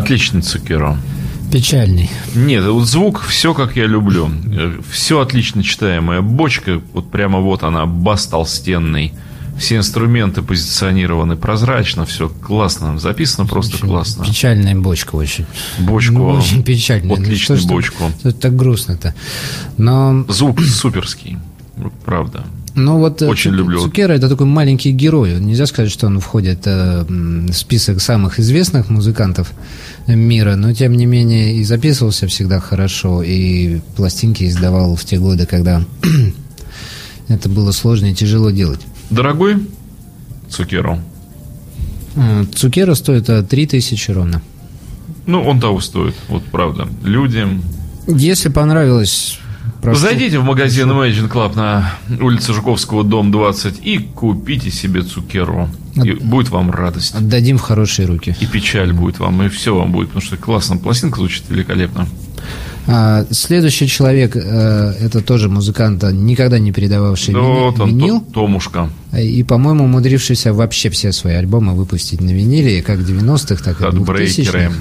Отличный 0.03 0.41
Цукеро. 0.41 0.97
Печальный. 1.51 2.09
Нет, 2.35 2.65
вот 2.65 2.87
звук, 2.87 3.21
все 3.21 3.53
как 3.53 3.75
я 3.75 3.85
люблю. 3.85 4.29
Все 4.91 5.19
отлично 5.21 5.63
читаемая. 5.63 6.21
Бочка, 6.21 6.81
вот 6.93 7.11
прямо 7.11 7.39
вот 7.39 7.63
она, 7.63 7.85
бас 7.85 8.27
толстенный. 8.27 9.13
Все 9.57 9.77
инструменты 9.77 10.41
позиционированы 10.41 11.35
прозрачно, 11.35 12.05
все 12.05 12.27
классно. 12.27 12.97
Записано 12.99 13.47
просто 13.47 13.75
Очень 13.75 13.87
классно. 13.87 14.25
Печальная 14.25 14.75
бочка 14.75 15.15
очень. 15.15 15.45
Бочку. 15.77 16.13
Ну, 16.13 16.27
очень 16.29 16.63
печальная. 16.63 17.15
Ну, 17.15 17.21
Отличную 17.21 17.39
что 17.39 17.55
ж 17.57 17.61
так- 17.61 17.71
бочку. 17.71 18.11
Что 18.19 18.29
это 18.29 18.39
так 18.39 18.55
грустно-то? 18.55 19.13
Но, 19.77 20.25
Звук 20.27 20.59
суперский. 20.61 21.37
Правда. 22.03 22.45
Ну 22.75 22.97
вот 22.97 23.21
э, 23.21 23.27
Очень 23.27 23.51
Цу- 23.51 23.57
люблю. 23.57 23.79
Цукера 23.81 24.13
это 24.13 24.29
такой 24.29 24.47
маленький 24.47 24.91
герой. 24.91 25.39
Нельзя 25.39 25.65
сказать, 25.65 25.91
что 25.91 26.07
он 26.07 26.19
входит 26.19 26.61
э, 26.65 27.03
в 27.07 27.53
список 27.53 28.01
самых 28.01 28.39
известных 28.39 28.89
музыкантов 28.89 29.51
мира, 30.07 30.55
но 30.55 30.73
тем 30.73 30.93
не 30.93 31.05
менее 31.05 31.55
и 31.55 31.63
записывался 31.63 32.27
всегда 32.27 32.59
хорошо, 32.59 33.21
и 33.23 33.79
пластинки 33.95 34.45
издавал 34.45 34.95
в 34.95 35.05
те 35.05 35.17
годы, 35.19 35.45
когда 35.45 35.83
это 37.27 37.49
было 37.49 37.71
сложно 37.71 38.07
и 38.07 38.13
тяжело 38.15 38.49
делать. 38.49 38.81
Дорогой 39.09 39.57
Цукеро. 40.49 40.99
Э, 42.15 42.45
Цукера 42.55 42.95
стоит 42.95 43.29
э, 43.29 43.43
3000 43.43 44.11
ровно. 44.11 44.41
Ну, 45.25 45.41
он 45.43 45.59
того 45.59 45.79
стоит, 45.79 46.15
вот 46.27 46.43
правда. 46.45 46.87
Люди... 47.03 47.47
Если 48.07 48.49
понравилось... 48.49 49.39
прошу- 49.83 49.99
Зайдите 49.99 50.39
в 50.39 50.43
магазин 50.43 50.89
Imagine 50.91 51.29
Club 51.31 51.55
на 51.55 51.93
улице 52.21 52.53
Жуковского, 52.53 53.03
дом 53.03 53.31
20 53.31 53.79
и 53.85 53.97
купите 53.99 54.71
себе 54.71 55.01
Цукеру. 55.01 55.69
И 55.95 56.13
будет 56.13 56.49
вам 56.49 56.71
радость. 56.71 57.13
Отдадим 57.13 57.57
в 57.59 57.61
хорошие 57.61 58.07
руки. 58.07 58.35
И 58.39 58.45
печаль 58.47 58.91
будет 58.93 59.19
вам, 59.19 59.43
и 59.43 59.49
все 59.49 59.75
вам 59.75 59.91
будет, 59.91 60.07
потому 60.09 60.25
что 60.25 60.37
классно. 60.37 60.77
Пластинка 60.77 61.17
звучит 61.17 61.43
великолепно. 61.49 62.07
А, 62.85 63.25
следующий 63.31 63.87
человек, 63.87 64.35
э, 64.35 64.39
это 64.99 65.21
тоже 65.21 65.47
музыкант, 65.49 66.03
а, 66.03 66.11
никогда 66.11 66.59
не 66.59 66.71
передававший 66.73 67.33
Да 67.33 67.39
вини- 67.39 67.73
он, 67.79 67.87
винил, 67.89 68.19
То- 68.21 68.31
Томушка. 68.33 68.89
и, 69.17 69.41
по-моему, 69.43 69.85
умудрившийся 69.85 70.51
вообще 70.51 70.89
все 70.89 71.13
свои 71.13 71.35
альбомы 71.35 71.75
выпустить 71.75 72.19
на 72.19 72.31
виниле, 72.31 72.81
как 72.81 72.99
90-х, 72.99 73.63
так 73.63 73.79
и 73.79 73.83
Хардбрейкеры. 73.83 74.59
2000-х. 74.69 74.73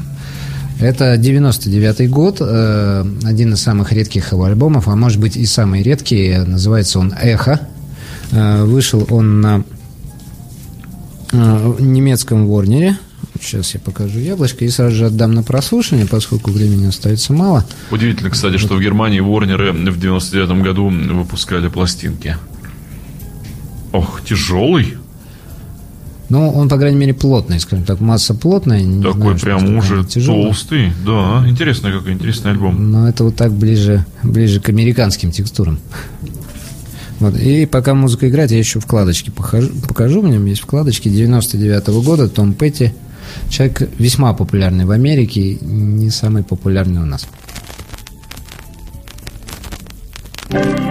Это 0.83 1.15
99-й 1.15 2.09
год, 2.09 2.39
э, 2.41 3.05
один 3.23 3.53
из 3.53 3.63
самых 3.63 3.93
редких 3.93 4.33
его 4.33 4.47
альбомов, 4.47 4.89
а 4.89 4.97
может 4.97 5.21
быть 5.21 5.37
и 5.37 5.47
самый 5.47 5.81
редкий, 5.81 6.37
называется 6.39 6.99
он 6.99 7.15
«Эхо». 7.23 7.61
Э, 8.33 8.65
Вышел 8.65 9.07
он 9.09 9.41
на 9.41 9.63
э, 11.31 11.75
немецком 11.79 12.49
Ворнере. 12.49 12.99
Сейчас 13.41 13.75
я 13.75 13.81
покажу 13.81 14.19
яблочко 14.19 14.65
и 14.65 14.69
сразу 14.71 14.97
же 14.97 15.07
отдам 15.07 15.35
на 15.35 15.45
прослушивание, 15.45 16.09
поскольку 16.09 16.51
времени 16.51 16.87
остается 16.87 17.33
мало. 17.33 17.65
Удивительно, 17.93 18.31
кстати, 18.31 18.57
что 18.57 18.75
в 18.75 18.81
Германии 18.81 19.21
Ворнеры 19.21 19.71
в 19.71 20.01
99 20.01 20.63
году 20.65 20.89
выпускали 20.89 21.69
пластинки. 21.69 22.37
Ох, 23.93 24.21
тяжелый. 24.25 24.95
Ну, 26.33 26.49
он, 26.49 26.67
по 26.71 26.79
крайней 26.79 26.97
мере, 26.97 27.13
плотный, 27.13 27.61
скажем 27.61 27.85
так, 27.85 28.01
масса 28.01 28.33
плотная. 28.33 28.81
Такой 29.03 29.37
знаю, 29.37 29.39
прям 29.39 29.77
уже 29.77 30.03
тяжелый. 30.03 30.45
толстый. 30.45 30.91
Да, 31.05 31.45
интересный 31.47 31.93
какой, 31.93 32.15
интересный 32.15 32.53
альбом. 32.53 32.91
Но 32.91 33.07
это 33.07 33.25
вот 33.25 33.37
так 33.37 33.53
ближе, 33.53 34.07
ближе 34.23 34.59
к 34.59 34.71
американским 34.71 35.31
текстурам. 35.31 35.79
Вот. 37.21 37.37
И 37.37 37.67
пока 37.67 37.93
музыка 37.93 38.31
играет, 38.31 38.51
я 38.51 38.57
еще 38.57 38.81
вкладочки 38.81 39.29
покажу. 39.29 39.73
покажу. 39.87 40.21
У 40.21 40.23
меня 40.23 40.39
есть 40.39 40.63
вкладочки 40.63 41.11
99 41.11 41.89
года, 42.03 42.31
Том 42.31 42.55
Петти. 42.55 42.95
Человек 43.51 43.91
весьма 43.99 44.33
популярный 44.33 44.87
в 44.87 44.91
Америке, 44.91 45.59
не 45.61 46.09
самый 46.09 46.45
популярный 46.45 47.03
у 47.03 47.05
нас. 47.05 47.29
I 50.55 50.82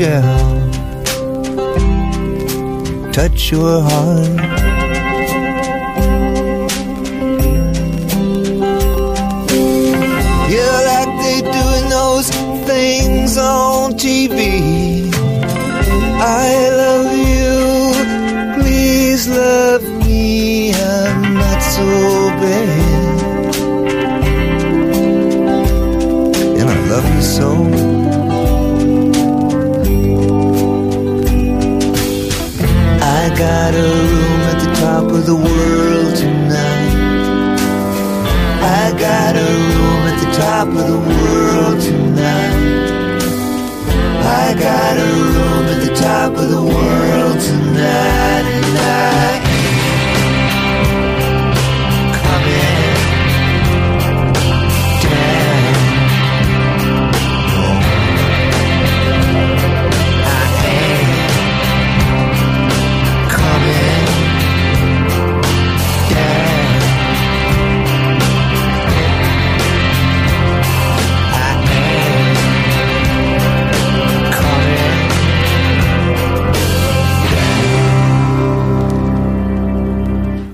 out, 0.00 0.72
touch 3.12 3.50
your 3.50 3.82
heart. 3.82 4.28
Yeah, 10.50 10.76
like 10.90 11.12
they 11.22 11.40
doing 11.42 11.86
those 11.90 12.28
things 12.66 13.36
on 13.36 13.92
TV. 13.94 15.10
I 16.22 16.68
love 16.82 17.12
you, 17.16 17.52
please 18.62 19.28
love 19.28 19.82
me. 20.06 20.72
I'm 20.74 21.34
not 21.34 21.60
so 21.60 21.84
bad, 22.40 22.79
the 35.30 35.36
world 35.36 36.16
tonight. 36.16 36.90
I 38.82 38.90
got 38.98 39.36
a 39.36 39.50
room 39.70 40.02
at 40.10 40.18
the 40.24 40.30
top 40.36 40.66
of 40.66 40.84
the 40.92 41.00
world 41.10 41.80
tonight. 41.80 42.90
I 44.42 44.54
got 44.58 44.94
a 44.98 45.10
room 45.34 45.64
at 45.74 45.80
the 45.86 45.94
top 45.94 46.32
of 46.32 46.48
the 46.50 46.62
world 46.74 47.38
tonight, 47.48 48.19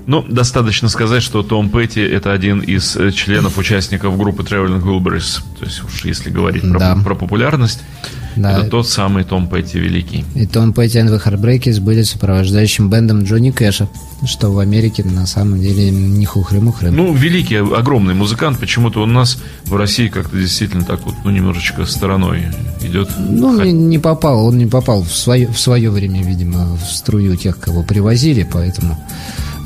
Ну, 0.07 0.23
достаточно 0.27 0.87
сказать, 0.87 1.21
что 1.21 1.43
Том 1.43 1.69
Петти 1.69 1.99
это 2.01 2.31
один 2.31 2.61
из 2.61 2.95
э, 2.95 3.11
членов, 3.11 3.57
участников 3.57 4.17
группы 4.17 4.41
Traveling 4.41 4.81
Wilburys. 4.81 5.41
То 5.59 5.65
есть 5.65 5.83
уж 5.83 6.05
если 6.05 6.29
говорить 6.29 6.61
про, 6.61 6.79
Да. 6.79 6.95
про 7.03 7.13
популярность, 7.13 7.81
Да. 8.37 8.57
это 8.57 8.69
тот 8.69 8.87
самый 8.87 9.25
Том 9.25 9.49
Петти 9.49 9.77
великий. 9.79 10.23
И 10.33 10.45
Том 10.47 10.71
Петти 10.71 10.99
and 10.99 11.09
the 11.09 11.21
Heartbreakers 11.21 11.81
были 11.81 12.03
сопровождающим 12.03 12.89
бендом 12.89 13.23
Джонни 13.25 13.51
Кэша, 13.51 13.89
что 14.25 14.49
в 14.53 14.59
Америке 14.59 15.03
на 15.03 15.25
самом 15.27 15.59
деле 15.59 15.91
не 15.91 16.25
хухры-мухры. 16.25 16.89
Ну, 16.89 17.13
великий, 17.13 17.57
огромный 17.57 18.13
музыкант. 18.13 18.59
Почему-то 18.59 19.01
он 19.01 19.09
у 19.11 19.13
нас 19.13 19.37
в 19.65 19.75
России 19.75 20.07
как-то 20.07 20.37
действительно 20.37 20.85
так 20.85 21.01
вот, 21.05 21.15
ну, 21.25 21.31
немножечко 21.31 21.85
стороной 21.85 22.45
идет. 22.81 23.09
Ну, 23.19 23.61
не, 23.61 23.73
не 23.73 23.99
попал, 23.99 24.45
он 24.45 24.57
не 24.57 24.67
попал 24.67 25.03
в 25.03 25.11
свое, 25.13 25.49
в 25.49 25.59
свое 25.59 25.91
время, 25.91 26.23
видимо, 26.23 26.77
в 26.77 26.85
струю 26.89 27.35
тех, 27.35 27.59
кого 27.59 27.83
привозили, 27.83 28.47
поэтому 28.49 28.97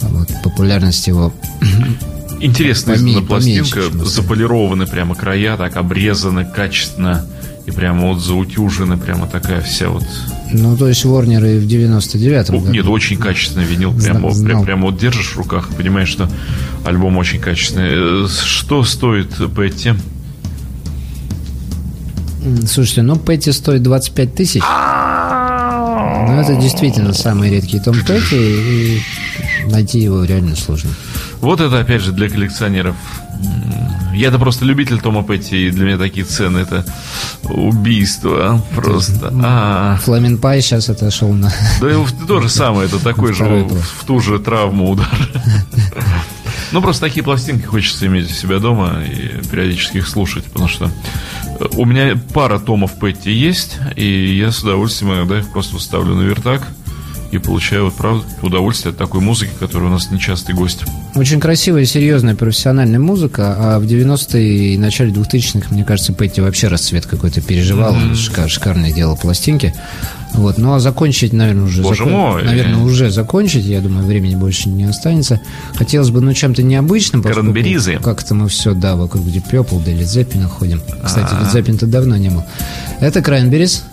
вот, 0.09 0.29
популярность 0.43 1.07
его... 1.07 1.33
Интересно 2.39 2.93
издана 2.93 3.21
пластинка, 3.21 3.81
заполированы 4.03 4.87
прямо 4.87 5.13
края, 5.13 5.57
так 5.57 5.77
обрезаны 5.77 6.43
качественно. 6.45 7.25
И 7.67 7.71
прямо 7.71 8.07
вот 8.07 8.19
заутюжены, 8.19 8.97
прямо 8.97 9.27
такая 9.27 9.61
вся 9.61 9.89
вот... 9.89 10.03
Ну, 10.51 10.75
то 10.75 10.87
есть 10.87 11.05
Warner 11.05 11.55
и 11.55 11.59
в 11.59 11.67
99-м 11.67 12.55
О, 12.55 12.59
году. 12.59 12.71
Нет, 12.73 12.87
очень 12.87 13.17
качественный 13.17 13.65
винил. 13.65 13.93
Прямо, 13.93 14.31
знал. 14.31 14.45
прям, 14.45 14.65
прямо 14.65 14.85
вот 14.87 14.97
держишь 14.97 15.33
в 15.33 15.37
руках 15.37 15.69
и 15.71 15.75
понимаешь, 15.75 16.09
что 16.09 16.27
альбом 16.83 17.17
очень 17.17 17.39
качественный. 17.39 18.25
Э, 18.25 18.27
Что 18.27 18.83
стоит 18.83 19.29
Петти? 19.55 19.93
Слушайте, 22.65 23.03
ну, 23.03 23.15
Петти 23.17 23.51
стоит 23.51 23.83
25 23.83 24.33
тысяч. 24.35 24.63
Ну, 24.63 26.39
это 26.39 26.55
действительно 26.55 27.13
самый 27.13 27.51
редкий 27.51 27.79
Том 27.79 27.95
Петти, 27.95 28.35
и 28.35 29.01
найти 29.69 29.99
его 29.99 30.23
реально 30.23 30.55
сложно. 30.55 30.91
Вот 31.39 31.59
это, 31.61 31.79
опять 31.79 32.01
же, 32.01 32.11
для 32.11 32.29
коллекционеров. 32.29 32.95
Я-то 34.13 34.37
просто 34.39 34.65
любитель 34.65 34.99
Тома 34.99 35.23
Петти, 35.23 35.67
и 35.67 35.71
для 35.71 35.85
меня 35.85 35.97
такие 35.97 36.25
цены 36.25 36.59
это 36.59 36.85
убийство 37.43 38.63
просто. 38.75 39.33
А, 39.43 39.97
Фламин 40.03 40.37
Пай 40.37 40.61
сейчас 40.61 40.89
отошел 40.89 41.31
на... 41.33 41.51
да 41.79 41.87
в- 41.99 42.27
то 42.27 42.41
же 42.41 42.49
самое, 42.49 42.87
это 42.87 42.99
такой 42.99 43.33
же 43.33 43.45
в, 43.45 43.81
в 43.81 44.05
ту 44.05 44.19
же 44.19 44.37
травму 44.39 44.91
удар. 44.91 45.07
Ну, 46.71 46.81
просто 46.81 47.07
такие 47.07 47.21
пластинки 47.23 47.65
хочется 47.65 48.07
иметь 48.07 48.29
у 48.29 48.33
себя 48.33 48.59
дома 48.59 49.01
и 49.03 49.45
периодически 49.49 49.97
их 49.97 50.07
слушать, 50.07 50.45
потому 50.45 50.69
что 50.69 50.89
э, 51.59 51.65
у 51.75 51.83
меня 51.85 52.17
пара 52.33 52.59
томов 52.59 52.97
Петти 52.97 53.31
есть, 53.31 53.77
и 53.97 54.37
я 54.37 54.51
с 54.51 54.63
удовольствием 54.63 55.13
иногда 55.13 55.39
их 55.39 55.51
просто 55.51 55.79
ставлю 55.79 56.15
на 56.15 56.21
вертак 56.21 56.65
и 57.31 57.37
получаю, 57.37 57.85
вот, 57.85 57.93
правда, 57.93 58.23
удовольствие 58.41 58.91
от 58.91 58.97
такой 58.97 59.21
музыки, 59.21 59.51
которая 59.59 59.89
у 59.89 59.91
нас 59.91 60.11
нечастый 60.11 60.53
гость. 60.53 60.83
Очень 61.15 61.39
красивая, 61.39 61.85
серьезная, 61.85 62.35
профессиональная 62.35 62.99
музыка, 62.99 63.55
а 63.57 63.79
в 63.79 63.83
90-е 63.83 64.73
и 64.73 64.77
начале 64.77 65.11
2000-х, 65.11 65.67
мне 65.73 65.83
кажется, 65.83 66.13
Петти 66.13 66.41
вообще 66.41 66.67
расцвет 66.67 67.05
какой-то 67.05 67.41
переживал, 67.41 67.93
он 67.93 68.11
шика- 68.13 68.47
шикарно 68.47 68.91
делал 68.91 69.17
пластинки. 69.17 69.73
Вот, 70.33 70.57
ну 70.57 70.73
а 70.73 70.79
закончить, 70.79 71.33
наверное, 71.33 71.65
уже... 71.65 71.81
Боже 71.81 72.05
мой. 72.05 72.43
Наверное, 72.43 72.77
уже 72.77 73.09
закончить, 73.11 73.65
я 73.65 73.81
думаю, 73.81 74.05
времени 74.05 74.35
больше 74.35 74.69
не 74.69 74.85
останется. 74.85 75.41
Хотелось 75.75 76.09
бы, 76.09 76.21
ну, 76.21 76.33
чем-то 76.33 76.63
необычным. 76.63 77.21
поскольку 77.21 77.51
Кранберизы. 77.51 77.99
Как-то 78.01 78.33
мы 78.33 78.47
все, 78.47 78.73
да, 78.73 78.95
вокруг 78.95 79.25
Deep 79.25 79.49
Purple, 79.51 79.83
да, 79.83 79.91
Zeppelin 79.91 80.47
ходим. 80.47 80.81
Кстати, 81.03 81.33
Zeppelin-то 81.53 81.85
давно 81.85 82.15
не 82.15 82.29
был. 82.29 82.43
Это 83.01 83.19
Cranberries. 83.19 83.83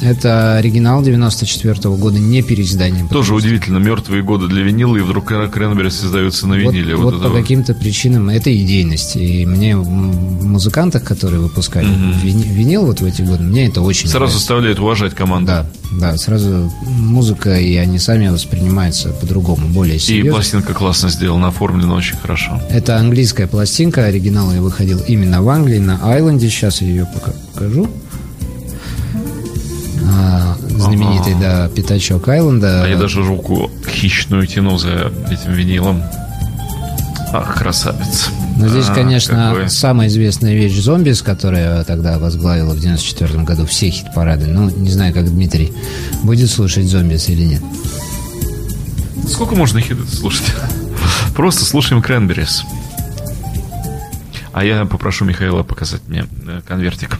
Это 0.00 0.56
оригинал 0.56 1.02
94 1.02 1.74
года, 1.96 2.18
не 2.18 2.42
переиздание. 2.42 3.06
Тоже 3.08 3.34
удивительно, 3.34 3.78
мертвые 3.78 4.22
годы 4.22 4.48
для 4.48 4.62
винила, 4.62 4.96
и 4.96 5.00
вдруг 5.00 5.26
Кренберис 5.26 6.04
издаются 6.04 6.46
на 6.46 6.54
виниле. 6.54 6.94
Вот, 6.96 7.04
Вот, 7.04 7.14
вот 7.14 7.22
по 7.22 7.28
вот. 7.30 7.38
каким-то 7.40 7.74
причинам 7.74 8.28
это 8.28 8.54
идейность. 8.54 9.16
И 9.16 9.46
мне 9.46 9.76
музыкантах, 9.76 11.04
которые 11.04 11.40
выпускали 11.40 11.86
вини- 12.22 12.48
винил 12.52 12.86
вот 12.86 13.00
в 13.00 13.04
эти 13.04 13.22
годы, 13.22 13.44
мне 13.44 13.66
это 13.68 13.80
очень 13.82 14.02
Сразу 14.08 14.18
нравится. 14.18 14.38
заставляет 14.38 14.78
уважать 14.78 15.14
команду. 15.14 15.46
Да, 15.46 15.66
да, 15.92 16.16
сразу 16.18 16.70
музыка, 16.82 17.58
и 17.58 17.76
они 17.76 17.98
сами 17.98 18.28
воспринимаются 18.28 19.08
по-другому, 19.10 19.68
более 19.68 19.96
И 19.96 20.00
серьезно. 20.00 20.32
пластинка 20.32 20.74
классно 20.74 21.08
сделана, 21.08 21.48
оформлена 21.48 21.94
очень 21.94 22.16
хорошо. 22.16 22.60
Это 22.68 22.96
английская 22.98 23.46
пластинка, 23.46 24.04
оригинал 24.04 24.52
я 24.52 24.60
выходил 24.60 25.00
именно 25.06 25.42
в 25.42 25.48
Англии, 25.48 25.78
на 25.78 25.98
Айленде, 26.02 26.48
сейчас 26.50 26.82
я 26.82 26.88
ее 26.88 27.08
пока 27.14 27.32
покажу. 27.54 27.88
А, 30.16 30.56
знаменитый, 30.68 31.34
да, 31.34 31.68
пятачок 31.68 32.28
Айленда. 32.28 32.84
А 32.84 32.88
я 32.88 32.96
даже 32.96 33.22
руку 33.22 33.70
хищную 33.88 34.46
тяну 34.46 34.78
за 34.78 35.12
этим 35.30 35.52
винилом. 35.52 36.02
Ах, 37.32 37.56
красавец. 37.58 38.28
Но 38.56 38.68
здесь, 38.68 38.88
А, 38.88 38.94
конечно, 38.94 39.50
какой. 39.52 39.68
самая 39.68 40.06
известная 40.06 40.54
вещь 40.54 40.74
«Зомбис», 40.80 41.20
которая 41.20 41.82
тогда 41.82 42.18
возглавила 42.20 42.74
в 42.74 42.78
94 42.80 43.42
году 43.42 43.66
все 43.66 43.90
хит-парады. 43.90 44.46
Ну, 44.46 44.70
не 44.70 44.90
знаю, 44.90 45.12
как 45.12 45.28
Дмитрий 45.28 45.72
будет 46.22 46.48
слушать 46.48 46.86
«Зомбис» 46.86 47.28
или 47.28 47.42
нет. 47.44 47.62
Сколько 49.28 49.56
можно 49.56 49.80
хиты 49.80 50.06
слушать? 50.06 50.46
Просто 51.34 51.64
слушаем 51.64 52.02
Кренберис. 52.02 52.62
А 54.52 54.64
я 54.64 54.84
попрошу 54.84 55.24
Михаила 55.24 55.64
показать 55.64 56.02
мне 56.06 56.26
э, 56.46 56.60
конвертик. 56.68 57.18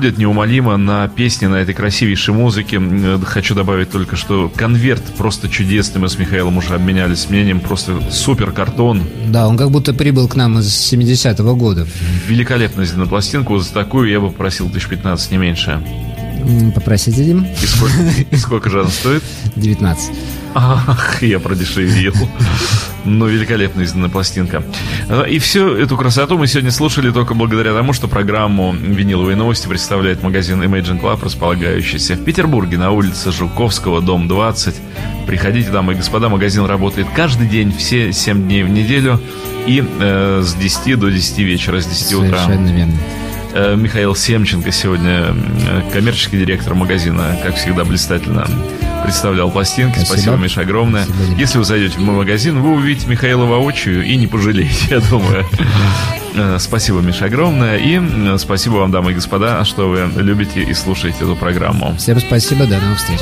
Уходит 0.00 0.16
неумолимо 0.16 0.78
на 0.78 1.08
песни, 1.08 1.44
на 1.44 1.56
этой 1.56 1.74
красивейшей 1.74 2.32
музыке. 2.32 2.76
М, 2.76 3.20
Хочу 3.22 3.54
добавить 3.54 3.90
только, 3.90 4.16
что 4.16 4.48
конверт 4.56 5.02
просто 5.18 5.46
чудесный. 5.50 6.00
Мы 6.00 6.08
с 6.08 6.18
Михаилом 6.18 6.56
уже 6.56 6.74
обменялись 6.74 7.28
мнением. 7.28 7.60
Просто 7.60 8.00
супер 8.10 8.50
картон. 8.52 9.02
Да, 9.28 9.46
он 9.46 9.58
как 9.58 9.70
будто 9.70 9.92
прибыл 9.92 10.26
к 10.26 10.36
нам 10.36 10.58
из 10.58 10.68
70-го 10.90 11.54
года. 11.54 11.86
Великолепно 12.26 12.86
сделана 12.86 13.06
пластинка. 13.08 13.50
Вот 13.50 13.62
за 13.62 13.74
такую 13.74 14.08
я 14.08 14.20
бы 14.20 14.30
попросил 14.30 14.68
1015, 14.68 15.32
не 15.32 15.36
меньше. 15.36 15.82
М, 16.42 16.72
Попросите, 16.72 17.22
Дим. 17.22 17.44
И 17.62 17.66
сколько, 17.66 17.94
и 18.30 18.36
сколько 18.36 18.70
же 18.70 18.80
она 18.80 18.88
стоит? 18.88 19.22
19. 19.56 20.10
Ах, 20.54 21.22
я 21.22 21.38
продешевил. 21.38 22.14
Ну, 23.04 23.26
великолепно 23.26 23.82
издана 23.82 24.08
пластинка. 24.08 24.62
А, 25.08 25.22
И 25.22 25.38
всю 25.38 25.74
эту 25.74 25.96
красоту 25.96 26.36
мы 26.36 26.46
сегодня 26.46 26.70
слушали 26.70 27.10
только 27.10 27.34
благодаря 27.34 27.72
тому, 27.72 27.92
что 27.92 28.08
программу 28.08 28.74
«Виниловые 28.74 29.36
новости» 29.36 29.68
представляет 29.68 30.22
магазин 30.22 30.62
Imagine 30.62 31.00
Club, 31.00 31.24
располагающийся 31.24 32.14
в 32.14 32.24
Петербурге 32.24 32.78
на 32.78 32.90
улице 32.90 33.32
Жуковского, 33.32 34.02
дом 34.02 34.28
20. 34.28 34.74
Приходите, 35.26 35.70
дамы 35.70 35.92
и 35.92 35.96
господа, 35.96 36.28
магазин 36.28 36.64
работает 36.66 37.06
каждый 37.14 37.46
день, 37.46 37.72
все 37.76 38.12
7 38.12 38.42
дней 38.42 38.64
в 38.64 38.68
неделю 38.68 39.20
и 39.66 39.82
э, 40.00 40.42
с 40.44 40.54
10 40.54 40.98
до 40.98 41.10
10 41.10 41.38
вечера, 41.38 41.80
с 41.80 41.86
10 41.86 42.12
утра. 42.14 42.38
Совершенно 42.38 42.68
верно. 42.68 42.94
Э, 43.52 43.76
Михаил 43.76 44.14
Семченко 44.14 44.72
сегодня 44.72 45.34
э, 45.34 45.82
коммерческий 45.92 46.38
директор 46.38 46.74
магазина, 46.74 47.38
как 47.42 47.56
всегда, 47.56 47.84
блистательно 47.84 48.46
представлял 49.02 49.50
пластинки. 49.50 49.96
Спасибо, 49.96 50.14
Спасибо. 50.14 50.36
Миша, 50.36 50.60
огромное. 50.62 51.04
Спасибо. 51.04 51.38
Если 51.38 51.58
вы 51.58 51.64
зайдете 51.64 51.98
в 51.98 52.00
мой 52.00 52.16
магазин, 52.16 52.60
вы 52.60 52.74
увидите 52.74 53.06
Михаила 53.06 53.44
воочию 53.44 54.04
и 54.04 54.16
не 54.16 54.26
пожалеете, 54.26 54.86
я 54.90 55.00
думаю. 55.00 55.46
Э, 56.34 56.58
Спасибо, 56.60 57.00
Миша, 57.00 57.26
огромное. 57.26 57.76
И 57.76 57.98
э, 58.00 58.38
спасибо 58.38 58.74
вам, 58.74 58.90
дамы 58.90 59.12
и 59.12 59.14
господа, 59.14 59.64
что 59.64 59.88
вы 59.88 60.10
любите 60.22 60.62
и 60.62 60.74
слушаете 60.74 61.18
эту 61.20 61.36
программу. 61.36 61.94
Всем 61.96 62.20
спасибо, 62.20 62.66
до 62.66 62.78
новых 62.78 62.98
встреч. 62.98 63.20